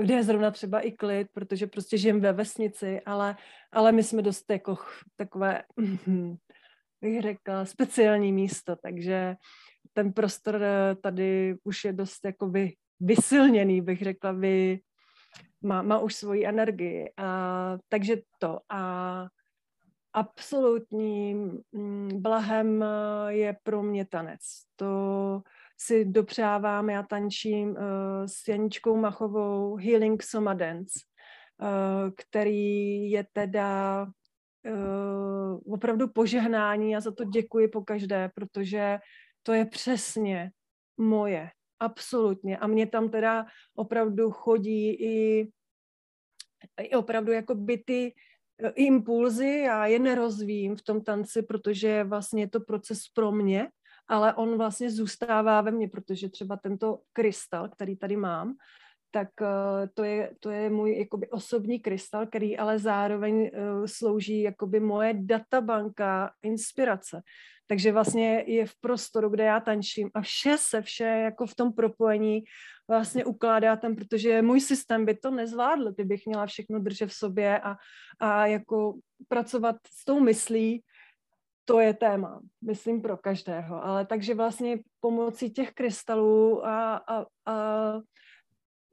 [0.00, 3.36] kde je zrovna třeba i klid, protože prostě žijem ve vesnici, ale,
[3.72, 4.76] ale my jsme dost jako
[5.16, 5.62] takové
[7.00, 9.36] bych řekla, speciální místo, takže
[9.92, 14.80] ten prostor eh, tady už je dost jakoby vysilněný, bych řekla, vy,
[15.62, 17.12] má, má už svoji energii.
[17.16, 18.60] A, takže to.
[18.68, 19.26] A
[20.12, 22.86] absolutním mm, blahem eh,
[23.28, 24.40] je pro mě tanec.
[24.76, 25.42] To
[25.80, 27.76] si dopřávám, já tančím uh,
[28.26, 30.98] s Janičkou Machovou Healing Soma Dance,
[31.62, 34.06] uh, který je teda
[34.66, 38.98] uh, opravdu požehnání a za to děkuji po každé, protože
[39.42, 40.50] to je přesně
[40.96, 42.58] moje, absolutně.
[42.58, 45.48] A mě tam teda opravdu chodí i,
[46.80, 48.14] i opravdu jako by ty
[48.62, 53.68] eh, impulzy, já je nerozvím v tom tanci, protože vlastně je to proces pro mě,
[54.08, 58.54] ale on vlastně zůstává ve mně, protože třeba tento krystal, který tady mám,
[59.10, 59.48] tak uh,
[59.94, 65.14] to, je, to je můj jakoby osobní krystal, který ale zároveň uh, slouží jakoby moje
[65.14, 67.20] databanka inspirace.
[67.66, 71.72] Takže vlastně je v prostoru, kde já tančím a vše se vše jako v tom
[71.72, 72.44] propojení
[72.88, 77.60] vlastně ukládá tam, protože můj systém by to nezvládl, kdybych měla všechno držet v sobě
[77.60, 77.76] a,
[78.20, 78.94] a jako
[79.28, 80.82] pracovat s tou myslí,
[81.64, 87.54] to je téma, myslím pro každého, ale takže vlastně pomocí těch krystalů a, a, a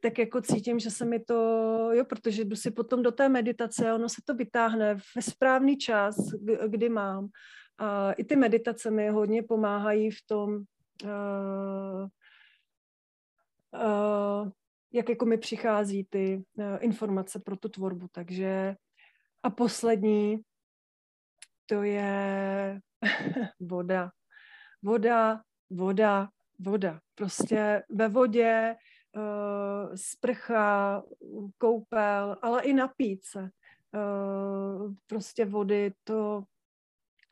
[0.06, 1.36] tak jako cítím, že se mi to,
[1.94, 6.16] jo, protože jdu si potom do té meditace, ono se to vytáhne ve správný čas,
[6.68, 7.28] kdy mám.
[7.78, 10.56] A i ty meditace mi hodně pomáhají v tom,
[11.04, 12.08] uh,
[13.74, 14.52] uh,
[14.94, 18.08] jak jako mi přichází ty uh, informace pro tu tvorbu.
[18.12, 18.76] Takže
[19.44, 20.38] a poslední,
[21.66, 22.80] to je
[23.60, 24.12] voda.
[24.84, 27.00] Voda, voda, voda.
[27.16, 28.76] Prostě ve vodě
[29.96, 31.04] sprcha,
[31.58, 33.50] koupel, ale i napít se.
[33.96, 36.44] Uh, prostě vody, to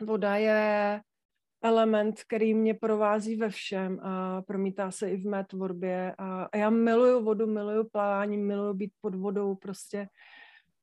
[0.01, 1.01] voda je
[1.63, 6.15] element, který mě provází ve všem a promítá se i v mé tvorbě.
[6.17, 10.07] A, já miluju vodu, miluju plavání, miluju být pod vodou, prostě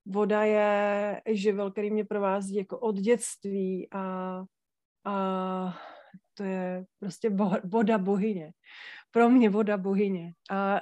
[0.07, 4.45] voda je živel, který mě provází jako od dětství a,
[5.05, 5.79] a
[6.35, 7.31] to je prostě
[7.65, 8.53] voda bohyně.
[9.11, 10.33] Pro mě voda bohyně.
[10.51, 10.81] A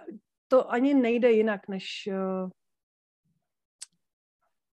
[0.49, 2.09] to ani nejde jinak, než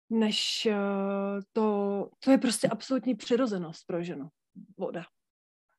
[0.09, 0.67] než
[1.53, 4.29] to, to je prostě absolutní přirozenost pro ženu.
[4.77, 5.05] Voda,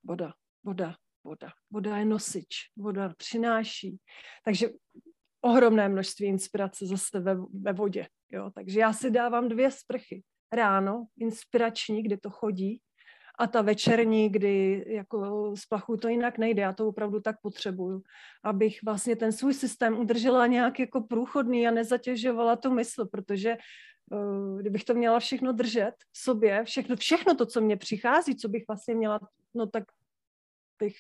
[0.05, 0.35] voda,
[0.65, 1.53] voda, voda.
[1.71, 3.99] Voda je nosič, voda přináší.
[4.45, 4.69] Takže
[5.41, 8.09] ohromné množství inspirace zase ve, ve vodě.
[8.31, 8.51] Jo?
[8.55, 10.23] Takže já si dávám dvě sprchy.
[10.53, 12.81] Ráno, inspirační, kdy to chodí,
[13.39, 18.03] a ta večerní, kdy jako splachu to jinak nejde, já to opravdu tak potřebuju,
[18.45, 23.57] abych vlastně ten svůj systém udržela nějak jako průchodný a nezatěžovala tu mysl, protože
[24.11, 28.49] uh, kdybych to měla všechno držet v sobě, všechno, všechno to, co mě přichází, co
[28.49, 29.21] bych vlastně měla,
[29.55, 29.85] no tak
[30.79, 30.97] bych,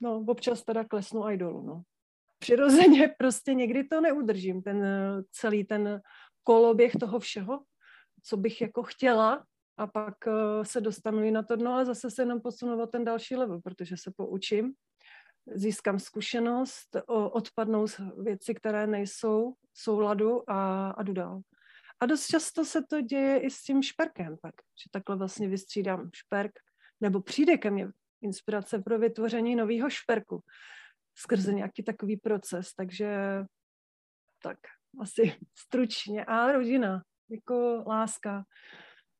[0.00, 1.82] no občas teda klesnu i dolů, no.
[2.38, 4.84] Přirozeně prostě někdy to neudržím, ten
[5.30, 6.00] celý ten
[6.42, 7.60] koloběh toho všeho,
[8.22, 9.44] co bych jako chtěla,
[9.76, 12.86] a pak uh, se dostanu i na to dno a zase se jenom posunu o
[12.86, 14.72] ten další level, protože se poučím,
[15.54, 17.86] získám zkušenost, odpadnou
[18.22, 21.40] věci, které nejsou souladu a, a jdu dál.
[22.00, 26.10] A dost často se to děje i s tím šperkem pak, že takhle vlastně vystřídám
[26.14, 26.52] šperk,
[27.00, 27.88] nebo přijde ke mně
[28.22, 30.42] inspirace pro vytvoření nového šperku
[31.14, 33.16] skrze nějaký takový proces, takže
[34.42, 34.58] tak
[35.00, 36.24] asi stručně.
[36.24, 38.44] A rodina, jako láska,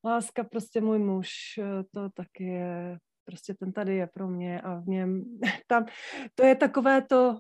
[0.05, 4.75] láska prostě můj muž, eh, to taky je, prostě ten tady je pro mě a
[4.75, 5.25] v něm,
[5.67, 5.87] tam,
[6.35, 7.39] to je takové to,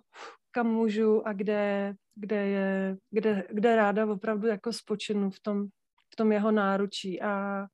[0.50, 5.66] kam můžu a kde, kde je, kde, kde ráda opravdu jako spočinu v tom,
[6.12, 7.66] v tom jeho náručí a,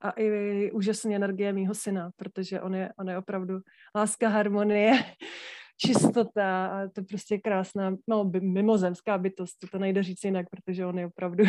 [0.00, 3.60] a i úžasné energie mýho syna, protože on je, on je opravdu
[3.94, 4.92] láska, harmonie,
[5.76, 10.98] čistota a to prostě krásná, no mimozemská bytost, to, to nejde říct jinak, protože on
[10.98, 11.44] je opravdu,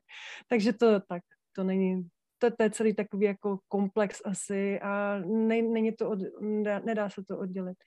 [0.48, 1.22] takže to tak,
[1.56, 2.08] to není,
[2.38, 7.10] to, to je celý takový jako komplex asi a ne, není to, od, nedá, nedá
[7.10, 7.78] se to oddělit.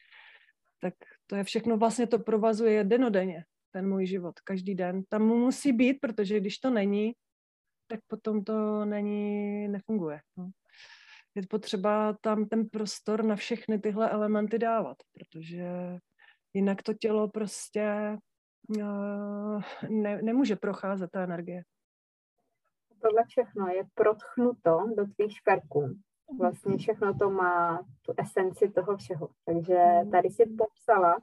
[0.82, 0.94] Tak
[1.28, 5.04] to je všechno, vlastně to provazuje denodenně, ten můj život, každý den.
[5.10, 7.14] Tam mu musí být, protože když to není,
[7.88, 10.20] tak potom to není, nefunguje.
[10.38, 10.50] No.
[11.36, 15.66] Je potřeba tam ten prostor na všechny tyhle elementy dávat, protože
[16.54, 18.18] jinak to tělo prostě
[18.78, 21.64] uh, ne, nemůže procházet ta energie
[23.02, 25.96] tohle všechno je protchnuto do tvých šperků.
[26.40, 29.30] Vlastně všechno to má tu esenci toho všeho.
[29.46, 29.78] Takže
[30.12, 31.18] tady si popsala,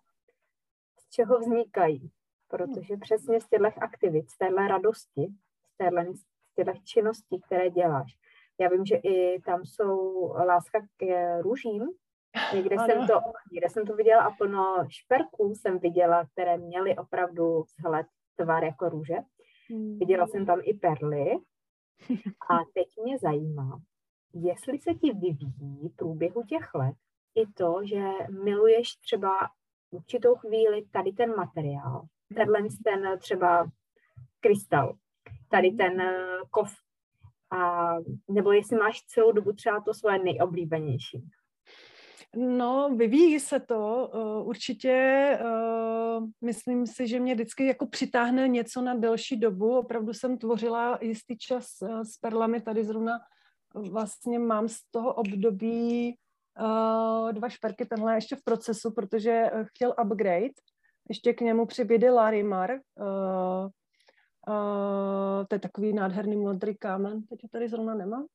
[0.99, 2.11] z čeho vznikají.
[2.49, 5.27] Protože přesně z těchto aktivit, z téhle radosti,
[5.73, 8.13] z téhle, z těchto činností, které děláš.
[8.61, 11.07] Já vím, že i tam jsou láska k
[11.41, 11.89] růžím.
[12.55, 13.21] Někde jsem, to,
[13.53, 18.89] někde jsem to viděla a plno šperků jsem viděla, které měly opravdu vzhled tvar jako
[18.89, 19.17] růže.
[19.99, 21.37] Viděla jsem tam i perly
[22.51, 23.81] a teď mě zajímá,
[24.35, 26.95] jestli se ti vyvíjí v průběhu těch let
[27.35, 28.05] i to, že
[28.45, 29.51] miluješ třeba
[29.91, 33.71] určitou chvíli tady ten materiál, tenhle ten třeba
[34.41, 34.97] krystal,
[35.51, 36.71] tady ten eh, kov,
[37.51, 37.95] a,
[38.29, 41.25] nebo jestli máš celou dobu třeba to svoje nejoblíbenější.
[42.37, 45.39] No, vyvíjí se to uh, určitě.
[45.43, 49.79] Uh, myslím si, že mě vždycky jako přitáhne něco na delší dobu.
[49.79, 52.61] Opravdu jsem tvořila jistý čas uh, s perlami.
[52.61, 53.19] Tady zrovna
[53.75, 56.17] vlastně mám z toho období
[57.33, 57.87] dva šperky.
[57.87, 60.49] Tenhle ještě v procesu, protože chtěl upgrade.
[61.09, 62.71] Ještě k němu přibyde Larimar.
[65.49, 67.23] To je takový nádherný modrý kámen.
[67.23, 68.27] Teď ho tady zrovna nemám.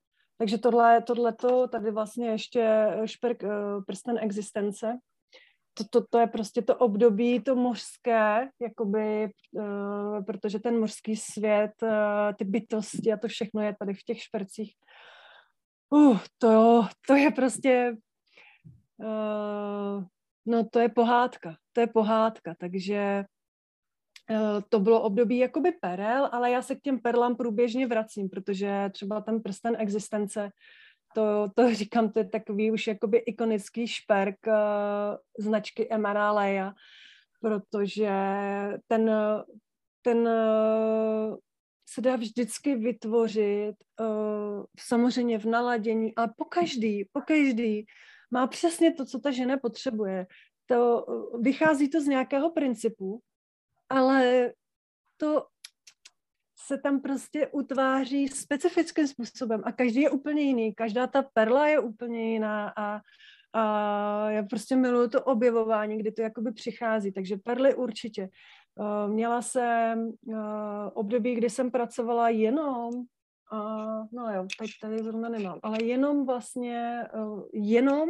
[0.44, 4.98] Takže tohle, tohleto, tady vlastně ještě šperk uh, prsten existence,
[5.74, 11.72] to, to, to je prostě to období, to mořské, jakoby, uh, protože ten mořský svět,
[11.84, 11.90] uh,
[12.38, 14.76] ty bytosti a to všechno je tady v těch špercích.
[15.90, 17.96] Uh, to, to je prostě
[18.98, 20.04] uh,
[20.46, 23.26] no to je pohádka, to je pohádka, takže
[24.70, 29.22] to bylo období jakoby perel, ale já se k těm perlám průběžně vracím, protože třeba
[29.22, 30.50] ten prsten existence,
[31.16, 34.54] to, to říkám, to je takový už jakoby ikonický šperk uh,
[35.40, 36.74] značky Emara Leia,
[37.42, 38.12] protože
[38.88, 39.12] ten,
[40.02, 41.38] ten uh,
[41.90, 47.86] se dá vždycky vytvořit uh, samozřejmě v naladění a po každý, po každý
[48.32, 50.28] má přesně to, co ta žena potřebuje.
[50.66, 51.06] To,
[51.42, 53.22] vychází to z nějakého principu,
[53.94, 54.52] ale
[55.18, 55.46] to
[56.66, 61.80] se tam prostě utváří specifickým způsobem a každý je úplně jiný, každá ta perla je
[61.80, 63.02] úplně jiná a,
[63.54, 68.30] a já prostě miluju to objevování, kdy to jakoby přichází, takže perly určitě.
[68.76, 70.36] Uh, měla jsem uh,
[70.94, 72.92] období, kdy jsem pracovala jenom,
[74.12, 78.10] no jo, teď tady zrovna nemám, ale jenom vlastně, uh, jenom,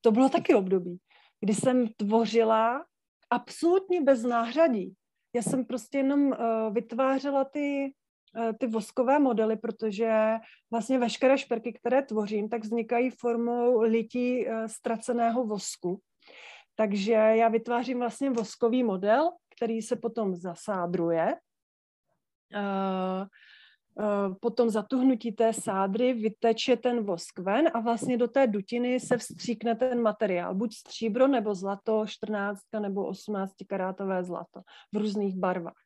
[0.00, 0.98] to bylo taky období,
[1.40, 2.84] kdy jsem tvořila
[3.30, 4.94] absolutně bez náhradí.
[5.34, 6.36] Já jsem prostě jenom uh,
[6.72, 7.92] vytvářela ty,
[8.38, 10.34] uh, ty voskové modely, protože
[10.70, 16.00] vlastně veškeré šperky, které tvořím, tak vznikají formou lití uh, ztraceného vosku.
[16.74, 21.34] Takže já vytvářím vlastně voskový model, který se potom zasádruje.
[24.40, 29.74] Potom zatuhnutí té sádry vyteče ten vosk ven a vlastně do té dutiny se vstříkne
[29.74, 34.60] ten materiál, buď stříbro nebo zlato, 14 nebo 18 karátové zlato
[34.94, 35.85] v různých barvách.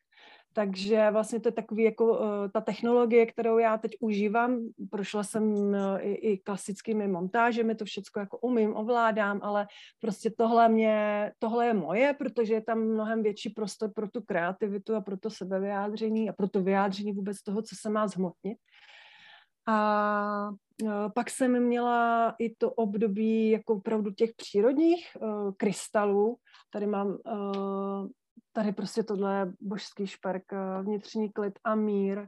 [0.52, 2.18] Takže vlastně to je takový jako uh,
[2.52, 4.60] ta technologie, kterou já teď užívám.
[4.90, 9.66] Prošla jsem uh, i, i klasickými montážemi, to všechno jako umím, ovládám, ale
[10.00, 14.94] prostě tohle mě, tohle je moje, protože je tam mnohem větší prostor pro tu kreativitu
[14.94, 18.58] a pro to sebevyjádření a pro to vyjádření vůbec toho, co se má zhmotnit.
[19.66, 20.50] A
[20.82, 26.36] uh, pak jsem měla i to období jako opravdu těch přírodních uh, krystalů.
[26.72, 28.08] Tady mám uh,
[28.52, 32.26] tady prostě tohle je božský šperk, eh, vnitřní klid a mír,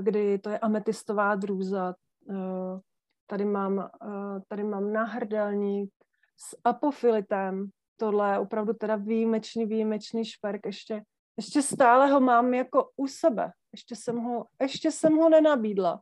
[0.00, 1.94] kdy to je ametistová drůza.
[2.30, 2.80] Eh,
[3.26, 5.90] tady mám, eh, tady mám náhrdelník
[6.36, 7.70] s apofilitem.
[7.96, 10.66] Tohle je opravdu teda výjimečný, výjimečný šperk.
[10.66, 11.02] Ještě,
[11.36, 13.52] ještě stále ho mám jako u sebe.
[13.72, 16.00] Ještě jsem ho, ještě jsem ho nenabídla.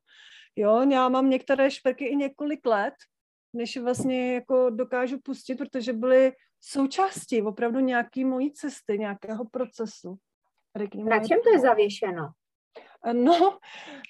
[0.56, 2.94] Jo, já mám některé šperky i několik let,
[3.52, 10.16] než vlastně jako dokážu pustit, protože byly součástí opravdu nějaký mojí cesty, nějakého procesu.
[10.94, 12.30] Na čem to je zavěšeno?
[13.12, 13.58] No,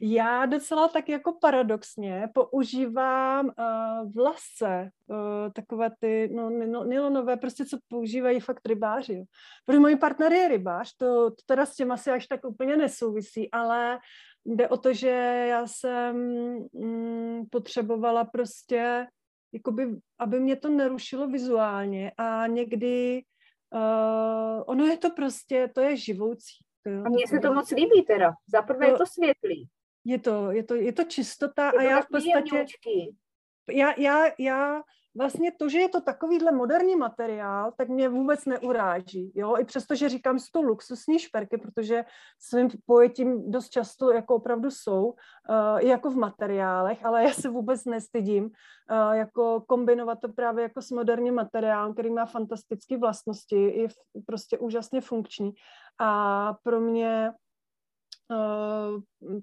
[0.01, 5.17] já docela tak jako paradoxně používám uh, v lasce uh,
[5.53, 9.15] takové ty no, no, nylonové, prostě co používají fakt rybáři.
[9.15, 9.25] Jo.
[9.67, 13.51] Protože můj partner je rybář, to, to teda s tím asi až tak úplně nesouvisí,
[13.51, 13.99] ale
[14.45, 15.09] jde o to, že
[15.49, 16.17] já jsem
[16.73, 19.07] mm, potřebovala prostě
[19.53, 23.23] jakoby, aby mě to nerušilo vizuálně a někdy
[23.75, 26.65] uh, ono je to prostě, to je živoucí.
[26.83, 28.33] To, a mně se to moc líbí teda.
[28.53, 29.69] Za prvé to, je to světlý.
[30.05, 32.67] Je to, je to, je to čistota je to a já v podstatě...
[33.71, 34.83] Já, já, já
[35.17, 39.33] vlastně to, že je to takovýhle moderní materiál, tak mě vůbec neuráží.
[39.35, 39.57] Jo?
[39.59, 42.05] I přesto, že říkám, jsou to luxusní šperky, protože
[42.39, 47.85] svým pojetím dost často jako opravdu jsou, uh, jako v materiálech, ale já se vůbec
[47.85, 53.89] nestydím uh, jako kombinovat to právě jako s moderním materiálem, který má fantastické vlastnosti, je
[54.27, 55.53] prostě úžasně funkční.
[55.99, 57.33] A pro mě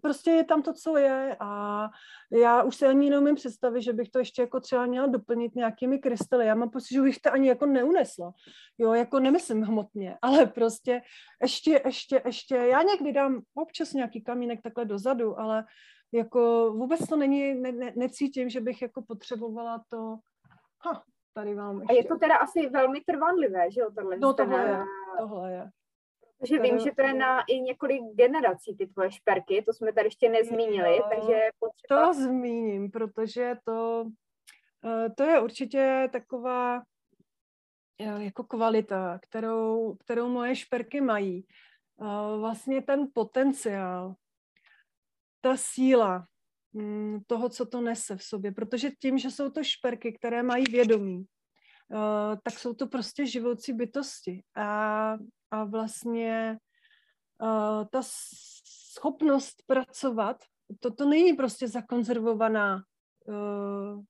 [0.02, 1.90] prostě je tam to, co je a
[2.32, 6.00] já už se ani neumím představit, že bych to ještě jako třeba měla doplnit nějakými
[6.00, 6.46] krystaly.
[6.46, 8.34] Já mám pocit, že bych to ani jako neunesla.
[8.78, 11.02] Jo, jako nemyslím hmotně, ale prostě
[11.42, 15.66] ještě, ještě, ještě, já někdy dám občas nějaký kamínek takhle dozadu, ale
[16.12, 20.16] jako vůbec to není, ne, ne, necítím, že bych jako potřebovala to,
[20.86, 21.94] ha, tady vám ještě.
[21.94, 24.18] A je to teda asi velmi trvanlivé, že jo, tohle?
[24.18, 24.80] No tohle je,
[25.20, 25.70] tohle je.
[26.40, 30.08] Takže vím, že to je na i několik generací ty tvoje šperky, to jsme tady
[30.08, 32.08] ještě nezmínili, jo, takže potřeba...
[32.08, 34.08] To zmíním, protože to,
[34.86, 36.82] eh, to je určitě taková
[38.00, 41.46] eh, jako kvalita, kterou, kterou moje šperky mají.
[42.02, 44.16] Eh, vlastně ten potenciál,
[45.42, 46.26] ta síla
[46.74, 50.64] hm, toho, co to nese v sobě, protože tím, že jsou to šperky, které mají
[50.72, 51.26] vědomí,
[52.44, 54.44] tak jsou to prostě živoucí bytosti.
[54.56, 55.18] A
[55.52, 56.58] a vlastně
[57.42, 60.44] uh, ta schopnost pracovat,
[60.80, 62.84] to, to není prostě zakonzervovaná
[63.28, 64.04] uh,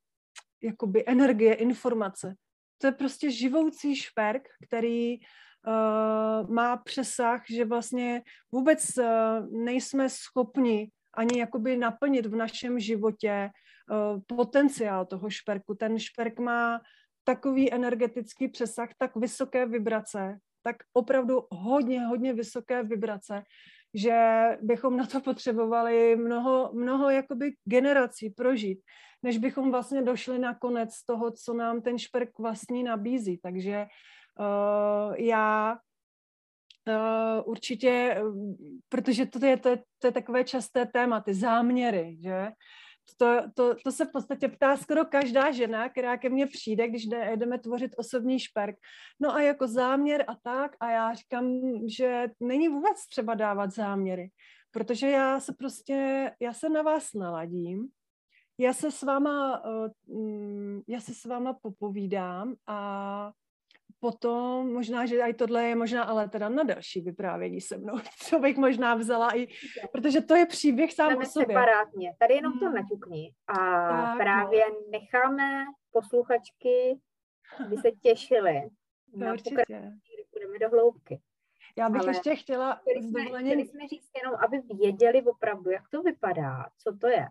[0.64, 2.36] jakoby energie, informace.
[2.78, 8.22] To je prostě živoucí šperk, který uh, má přesah, že vlastně
[8.52, 9.06] vůbec uh,
[9.64, 13.50] nejsme schopni ani jakoby naplnit v našem životě
[13.90, 15.76] uh, potenciál toho šperku.
[15.76, 16.82] Ten šperk má
[17.24, 23.44] takový energetický přesah, tak vysoké vibrace, tak opravdu hodně, hodně vysoké vibrace,
[23.94, 24.18] že
[24.62, 28.80] bychom na to potřebovali mnoho, mnoho jakoby generací prožít,
[29.24, 33.40] než bychom vlastně došli na konec toho, co nám ten šperk vlastní nabízí.
[33.40, 33.88] Takže
[34.40, 35.80] uh, já
[36.88, 38.16] Uh, určitě,
[38.90, 42.48] protože to je, to, je, to je takové časté téma, ty záměry, že?
[43.18, 47.06] To, to, to se v podstatě ptá skoro každá žena, která ke mně přijde, když
[47.36, 48.76] jdeme tvořit osobní šperk.
[49.20, 54.30] No a jako záměr a tak, a já říkám, že není vůbec třeba dávat záměry,
[54.72, 57.88] protože já se prostě, já se na vás naladím,
[58.58, 59.64] já se s váma,
[60.08, 63.32] uh, já se s váma popovídám a
[64.00, 68.40] potom možná, že i tohle je možná ale teda na další vyprávění se mnou, co
[68.40, 69.48] bych možná vzala i,
[69.92, 71.48] protože to je příběh sám o sobě.
[71.48, 72.60] separátně, tady jenom hmm.
[72.60, 74.18] to naťukni a tak, no.
[74.18, 74.76] právě no.
[74.92, 77.00] necháme posluchačky,
[77.66, 78.62] aby se těšily
[79.16, 80.00] na pokračování,
[80.32, 81.22] půjdeme do hloubky.
[81.78, 82.76] Já bych Ale ještě chtěla...
[82.76, 87.28] Chtěli jsme, chtěli jsme říct jenom, aby věděli opravdu, jak to vypadá, co to je.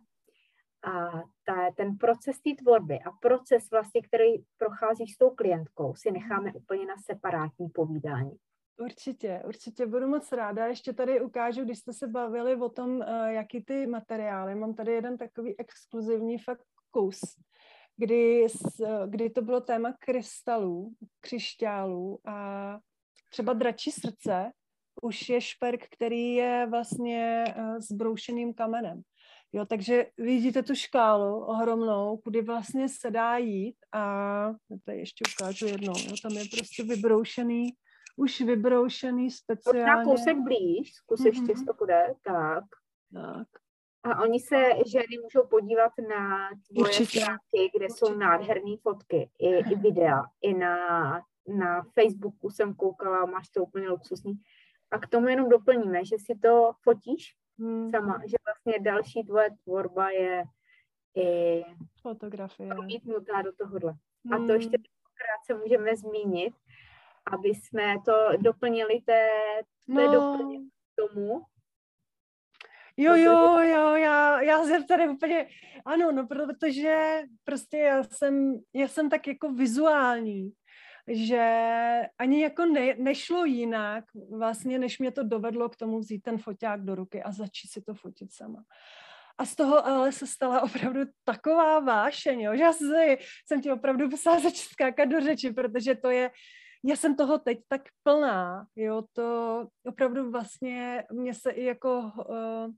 [0.85, 1.11] A
[1.45, 6.53] ta, ten proces té tvorby a proces vlastně, který prochází s tou klientkou, si necháme
[6.53, 8.37] úplně na separátní povídání.
[8.79, 10.66] Určitě, určitě budu moc ráda.
[10.66, 14.55] Ještě tady ukážu, když jste se bavili o tom, eh, jaký ty materiály.
[14.55, 17.20] Mám tady jeden takový exkluzivní fakt kus,
[17.97, 18.47] kdy,
[19.07, 22.79] kdy to bylo téma krystalů, křišťálů a
[23.31, 24.53] třeba dračí srdce
[25.03, 29.03] už je šperk, který je vlastně eh, s broušeným kamenem.
[29.53, 34.53] Jo, takže vidíte tu škálu ohromnou, kudy vlastně se dá jít a
[34.85, 37.69] tady ještě ukážu jednou, jo, tam je prostě vybroušený,
[38.17, 39.81] už vybroušený speciálně.
[39.81, 41.27] Možná kousek blíž, zkus mm-hmm.
[41.27, 42.65] ještě, to bude, tak.
[43.15, 43.49] Tak.
[44.05, 47.21] A oni se ženy můžou podívat na tvoje Určitě.
[47.21, 48.07] stránky, kde Určitě.
[48.07, 50.77] jsou nádherné fotky, i, i videa, i na,
[51.49, 54.35] na Facebooku jsem koukala, máš to úplně luxusní.
[54.91, 57.91] A k tomu jenom doplníme, že si to fotíš hmm.
[57.91, 60.45] sama, že vlastně další tvoje tvorba je
[61.17, 61.63] i
[62.03, 62.69] fotografie.
[62.69, 63.95] promítnutá do tohohle.
[64.25, 64.35] Hmm.
[64.35, 64.55] A to hmm.
[64.55, 64.79] ještě
[65.15, 66.55] krátce můžeme zmínit,
[67.33, 69.29] aby jsme to doplnili té,
[69.87, 70.13] té no.
[70.13, 71.43] doplnili tomu,
[72.99, 75.49] Jo, jo, jo, já, já jsem tady úplně,
[75.85, 80.53] ano, no protože prostě já jsem, já jsem tak jako vizuální
[81.09, 81.43] že
[82.19, 86.85] ani jako ne, nešlo jinak, vlastně, než mě to dovedlo k tomu vzít ten foťák
[86.85, 88.65] do ruky a začít si to fotit sama.
[89.39, 92.73] A z toho ale se stala opravdu taková vášeň, jo, že já
[93.47, 96.31] jsem ti opravdu musela začít skákat do řeči, protože to je,
[96.85, 102.73] já jsem toho teď tak plná, jo, to opravdu vlastně mě se i jako uh,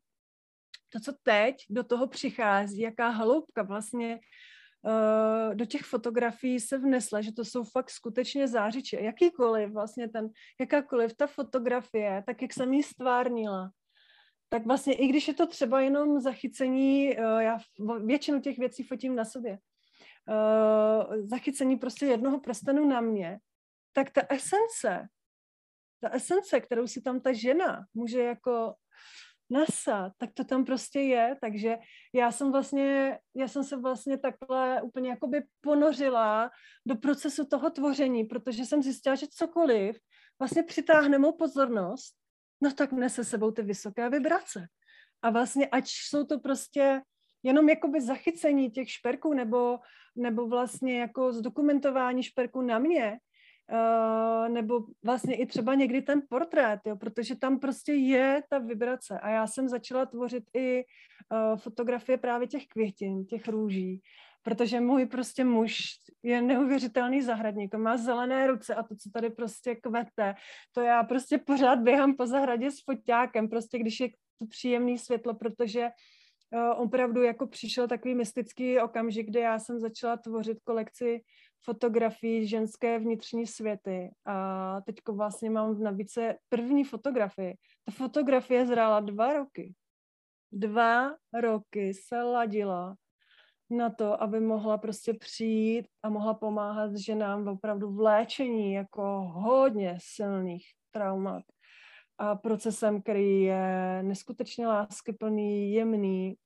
[0.92, 4.20] to, co teď do toho přichází, jaká hloubka vlastně
[5.54, 9.00] do těch fotografií se vnesla, že to jsou fakt skutečně zářiče.
[9.00, 10.28] Jakýkoliv vlastně ten,
[10.60, 13.70] jakákoliv ta fotografie, tak jak jsem ji stvárnila,
[14.48, 17.58] tak vlastně i když je to třeba jenom zachycení, uh, já
[18.04, 19.58] většinu těch věcí fotím na sobě,
[20.28, 23.38] uh, zachycení prostě jednoho prstenu na mě,
[23.92, 25.08] tak ta esence,
[26.00, 28.74] ta esence, kterou si tam ta žena může jako
[29.50, 31.78] NASA, tak to tam prostě je, takže
[32.14, 36.50] já jsem vlastně, já jsem se vlastně takhle úplně jakoby ponořila
[36.86, 39.98] do procesu toho tvoření, protože jsem zjistila, že cokoliv
[40.38, 42.14] vlastně přitáhne mou pozornost,
[42.60, 44.66] no tak nese sebou ty vysoké vibrace.
[45.22, 47.02] A vlastně, ať jsou to prostě
[47.42, 49.78] jenom jakoby zachycení těch šperků nebo,
[50.16, 53.18] nebo vlastně jako zdokumentování šperků na mě,
[53.72, 59.20] Uh, nebo vlastně i třeba někdy ten portrét, jo, protože tam prostě je ta vibrace.
[59.20, 64.02] A já jsem začala tvořit i uh, fotografie právě těch květin, těch růží,
[64.42, 65.78] protože můj prostě muž
[66.22, 70.34] je neuvěřitelný zahradník, má zelené ruce a to, co tady prostě kvete,
[70.72, 74.08] to já prostě pořád běhám po zahradě s foťákem, prostě když je
[74.38, 80.16] to příjemný světlo, protože uh, opravdu jako přišel takový mystický okamžik, kdy já jsem začala
[80.16, 81.20] tvořit kolekci
[81.64, 87.54] fotografií ženské vnitřní světy a teďko vlastně mám na více první fotografii.
[87.84, 89.74] Ta fotografie zrála dva roky.
[90.52, 92.94] Dva roky se ladila
[93.70, 99.02] na to, aby mohla prostě přijít a mohla pomáhat ženám opravdu v léčení jako
[99.32, 101.42] hodně silných traumat
[102.18, 106.36] a procesem, který je neskutečně láskyplný, jemný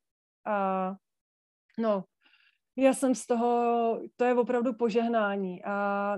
[0.46, 0.94] a
[1.78, 2.04] no,
[2.76, 5.64] já jsem z toho, to je opravdu požehnání.
[5.64, 6.16] A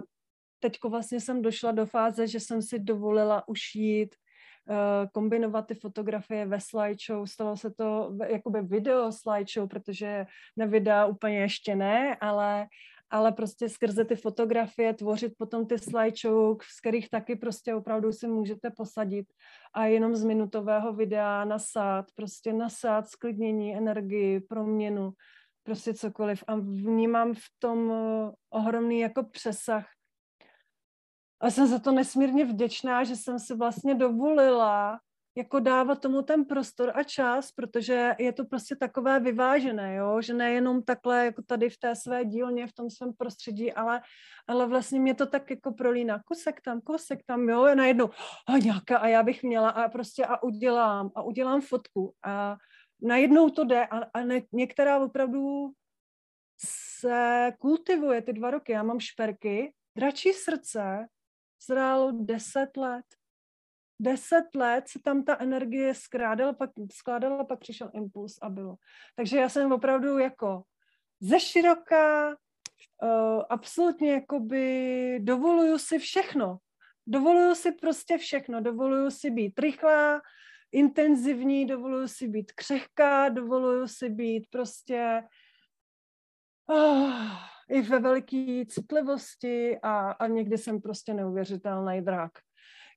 [0.60, 4.76] teďko vlastně jsem došla do fáze, že jsem si dovolila už jít uh,
[5.12, 7.26] kombinovat ty fotografie ve slideshow.
[7.26, 10.26] Stalo se to jakoby video slideshow, protože
[10.56, 12.66] na videa úplně ještě ne, ale
[13.10, 18.28] ale prostě skrze ty fotografie tvořit potom ty slideshow, z kterých taky prostě opravdu si
[18.28, 19.26] můžete posadit.
[19.74, 25.12] A jenom z minutového videa nasát, prostě nasát sklidnění, energii, proměnu,
[25.64, 26.44] prostě cokoliv.
[26.46, 29.86] A vnímám v tom eh, ohromný jako přesah.
[31.40, 35.00] A jsem za to nesmírně vděčná, že jsem si vlastně dovolila
[35.36, 40.20] jako dávat tomu ten prostor a čas, protože je to prostě takové vyvážené, jo?
[40.22, 44.00] že nejenom takhle jako tady v té své dílně, v tom svém prostředí, ale,
[44.48, 48.10] ale vlastně mě to tak jako prolíná, kusek tam, kusek tam, jo, najednou,
[48.48, 52.56] a nějaká, a já bych měla a prostě a udělám, a udělám fotku a
[53.04, 55.72] najednou to jde a, a ne, některá opravdu
[56.58, 58.72] se kultivuje ty dva roky.
[58.72, 61.06] Já mám šperky, dračí srdce,
[61.66, 63.04] zrálo deset let,
[64.00, 68.76] deset let se tam ta energie skrádala, pak, skládala, pak přišel impuls a bylo.
[69.16, 70.62] Takže já jsem opravdu jako
[71.20, 76.58] ze široká, uh, absolutně jakoby dovoluju si všechno.
[77.06, 78.60] Dovoluju si prostě všechno.
[78.60, 80.20] Dovoluju si být rychlá,
[80.74, 85.22] intenzivní, dovoluju si být křehká, dovoluju si být prostě
[86.70, 87.12] uh,
[87.68, 92.32] i ve veliké citlivosti a, a někdy jsem prostě neuvěřitelný drak.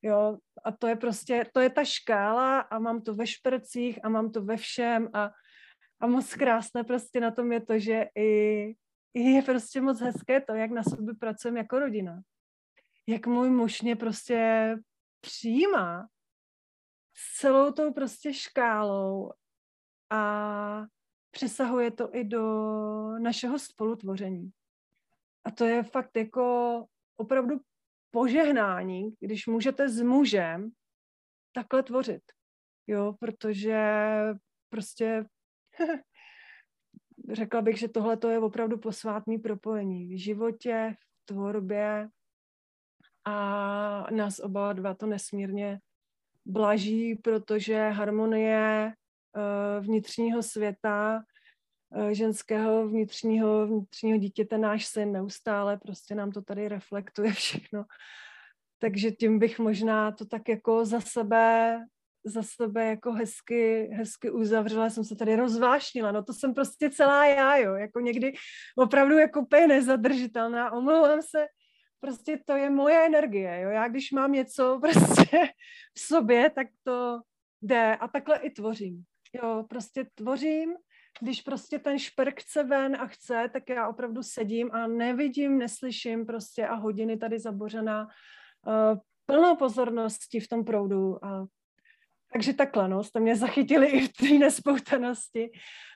[0.01, 4.09] Jo, a to je prostě, to je ta škála a mám to ve špercích a
[4.09, 5.31] mám to ve všem a,
[5.99, 8.73] a moc krásné prostě na tom je to, že i,
[9.13, 12.21] i je prostě moc hezké to, jak na sobě pracujeme jako rodina.
[13.07, 14.75] Jak můj muž mě prostě
[15.21, 16.07] přijímá
[17.17, 19.31] s celou tou prostě škálou
[20.09, 20.85] a
[21.31, 22.43] přesahuje to i do
[23.19, 24.51] našeho spolutvoření.
[25.43, 26.85] A to je fakt jako
[27.17, 27.59] opravdu
[28.11, 30.71] požehnání, když můžete s mužem
[31.51, 32.23] takhle tvořit.
[32.87, 33.79] Jo, protože
[34.69, 35.25] prostě
[37.31, 42.09] řekla bych, že tohle to je opravdu posvátný propojení v životě, v tvorbě
[43.25, 45.79] a nás oba dva to nesmírně
[46.47, 48.93] blaží, protože harmonie
[49.35, 51.23] uh, vnitřního světa
[51.95, 57.85] Eh, ženského vnitřního, vnitřního dítěte náš syn neustále, prostě nám to tady reflektuje všechno.
[58.79, 61.79] Takže tím bych možná to tak jako za sebe
[62.25, 67.25] za sebe jako hezky, hezky uzavřela, jsem se tady rozvášnila, no to jsem prostě celá
[67.25, 68.33] já, jo, jako někdy
[68.77, 71.45] opravdu jako úplně nezadržitelná, omlouvám se,
[71.99, 75.49] prostě to je moje energie, jo, já když mám něco prostě
[75.97, 77.21] v sobě, tak to
[77.61, 80.75] jde a takhle i tvořím, jo, prostě tvořím
[81.21, 86.25] když prostě ten šperk chce ven a chce, tak já opravdu sedím a nevidím, neslyším
[86.25, 91.25] prostě a hodiny tady zabořená uh, plnou pozornosti v tom proudu.
[91.25, 91.45] A,
[92.33, 95.51] takže takhle, no, jste mě zachytili i v té nespoutanosti.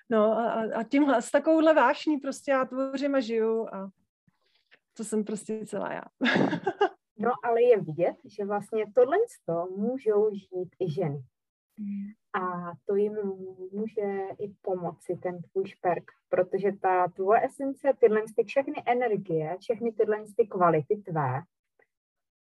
[0.09, 3.89] No a, a tímhle, s takovouhle vášní prostě já tvořím a žiju a
[5.01, 6.03] to jsem prostě celá já.
[7.17, 9.17] no ale je vidět, že vlastně tohle
[9.77, 11.23] můžou žít i ženy.
[12.33, 13.13] A to jim
[13.71, 19.91] může i pomoci, ten tvůj šperk, protože ta tvoje esence, tyhle ty všechny energie, všechny
[19.91, 21.41] tyhle ty kvality tvé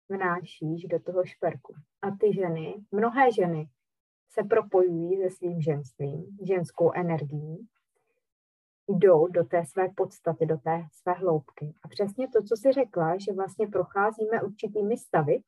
[0.08, 1.74] vnášíš do toho šperku.
[2.02, 3.68] A ty ženy, mnohé ženy
[4.30, 7.68] se propojují se svým ženstvím, ženskou energií,
[8.99, 11.74] jdou do té své podstaty, do té své hloubky.
[11.82, 15.43] A přesně to, co jsi řekla, že vlastně procházíme určitými stavy,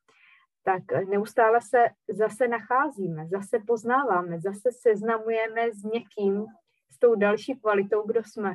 [0.65, 6.47] tak neustále se zase nacházíme, zase poznáváme, zase seznamujeme s někým,
[6.91, 8.55] s tou další kvalitou, kdo jsme.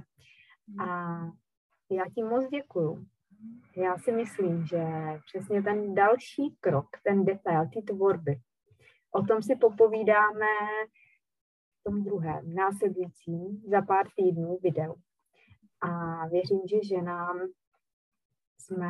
[0.79, 1.17] A
[1.91, 3.05] já ti moc děkuju.
[3.77, 4.83] Já si myslím, že
[5.25, 8.39] přesně ten další krok, ten detail, ty tvorby,
[9.11, 10.45] o tom si popovídáme
[11.87, 14.95] tom druhém, následujícím, za pár týdnů videu.
[15.81, 17.39] A věřím, že ženám
[18.59, 18.89] jsme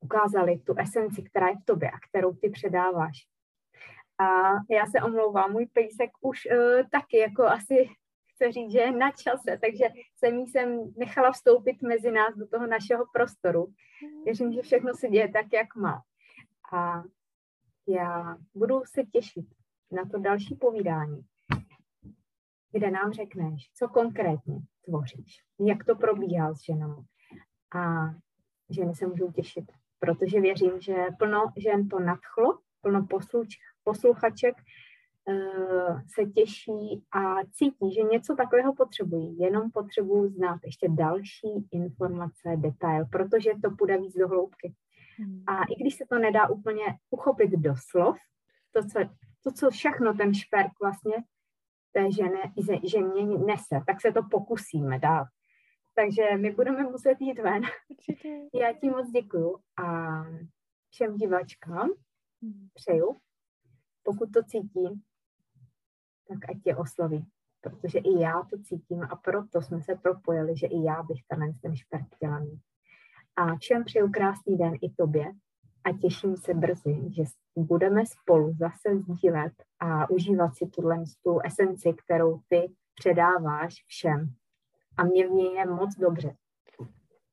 [0.00, 3.16] ukázali tu esenci, která je v tobě a kterou ty předáváš.
[4.18, 7.88] A já se omlouvám, můj pejsek už uh, taky jako asi
[8.34, 9.84] chce říct, že je na čase, takže
[10.16, 13.66] jsem jí jsem nechala vstoupit mezi nás do toho našeho prostoru.
[14.24, 16.02] Věřím, že všechno se děje tak, jak má.
[16.72, 17.02] A
[17.88, 19.46] já budu se těšit
[19.92, 21.20] na to další povídání,
[22.72, 27.04] kde nám řekneš, co konkrétně tvoříš, jak to probíhá s ženou
[27.76, 28.10] a
[28.70, 29.64] ženy se můžou těšit,
[29.98, 33.48] protože věřím, že plno žen to nadchlo, plno posluč,
[33.84, 34.54] posluchaček
[35.24, 39.38] uh, se těší a cítí, že něco takového potřebují.
[39.38, 44.74] Jenom potřebují znát ještě další informace, detail, protože to půjde víc do hloubky.
[45.18, 45.42] Hmm.
[45.46, 48.16] A i když se to nedá úplně uchopit do slov,
[48.72, 48.98] to, co,
[49.44, 51.14] to, co všechno ten šperk vlastně
[51.92, 52.42] té žene,
[52.84, 55.26] ženě nese, tak se to pokusíme dát
[55.94, 57.62] Takže my budeme muset jít ven.
[57.88, 58.28] Určitě.
[58.60, 60.20] Já ti moc děkuju a
[60.90, 61.88] všem diváčkám
[62.42, 62.68] hmm.
[62.74, 63.16] přeju,
[64.02, 65.02] pokud to cítím,
[66.28, 67.26] tak ať tě osloví.
[67.60, 71.52] Protože i já to cítím a proto jsme se propojili, že i já bych tenhle
[71.62, 72.60] ten špert chtěla mít.
[73.36, 75.32] A všem přeju krásný den i tobě
[75.90, 77.22] a těším se brzy, že
[77.56, 84.32] budeme spolu zase sdílet a užívat si tuhle tu esenci, kterou ty předáváš všem.
[84.96, 86.34] A mě v něj je moc dobře.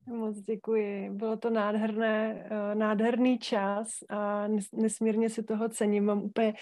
[0.08, 1.10] Moc děkuji.
[1.10, 6.06] Bylo to nádherné, eh, nádherný čas a nesmírně si toho cením.
[6.06, 6.54] Mám úplně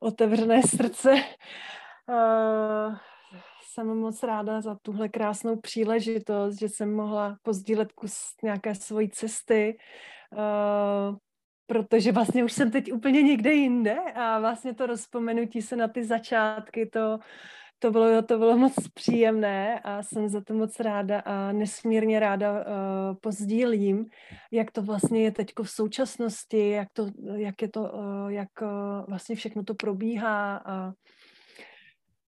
[0.00, 1.14] otevřené srdce.
[2.10, 2.96] Eh,
[3.62, 9.78] jsem moc ráda za tuhle krásnou příležitost, že jsem mohla pozdílet kus nějaké svojí cesty,
[10.32, 11.16] eh,
[11.68, 16.04] protože vlastně už jsem teď úplně někde jinde a vlastně to rozpomenutí se na ty
[16.04, 17.18] začátky, to,
[17.78, 22.52] to bylo, to bylo moc příjemné a jsem za to moc ráda a nesmírně ráda
[22.52, 22.64] uh,
[23.20, 24.06] pozdílím,
[24.52, 28.68] jak to vlastně je teď v současnosti, jak, to, jak je to, uh, jak uh,
[29.08, 30.92] vlastně všechno to probíhá a,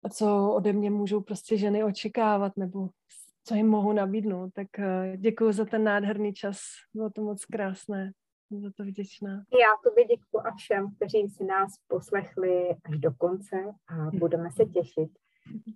[0.04, 2.88] a co ode mě můžou prostě ženy očekávat nebo
[3.44, 4.50] co jim mohu nabídnout.
[4.54, 6.58] Tak uh, děkuji za ten nádherný čas,
[6.94, 8.12] bylo to moc krásné.
[8.48, 9.30] Jsem za to vděčná.
[9.32, 13.56] Já tobě děkuji a všem, kteří si nás poslechli až do konce
[13.88, 15.10] a budeme se těšit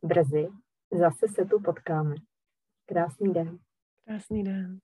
[0.04, 0.48] brzy.
[0.92, 2.14] Zase se tu potkáme.
[2.86, 3.58] Krásný den.
[4.04, 4.78] Krásný den.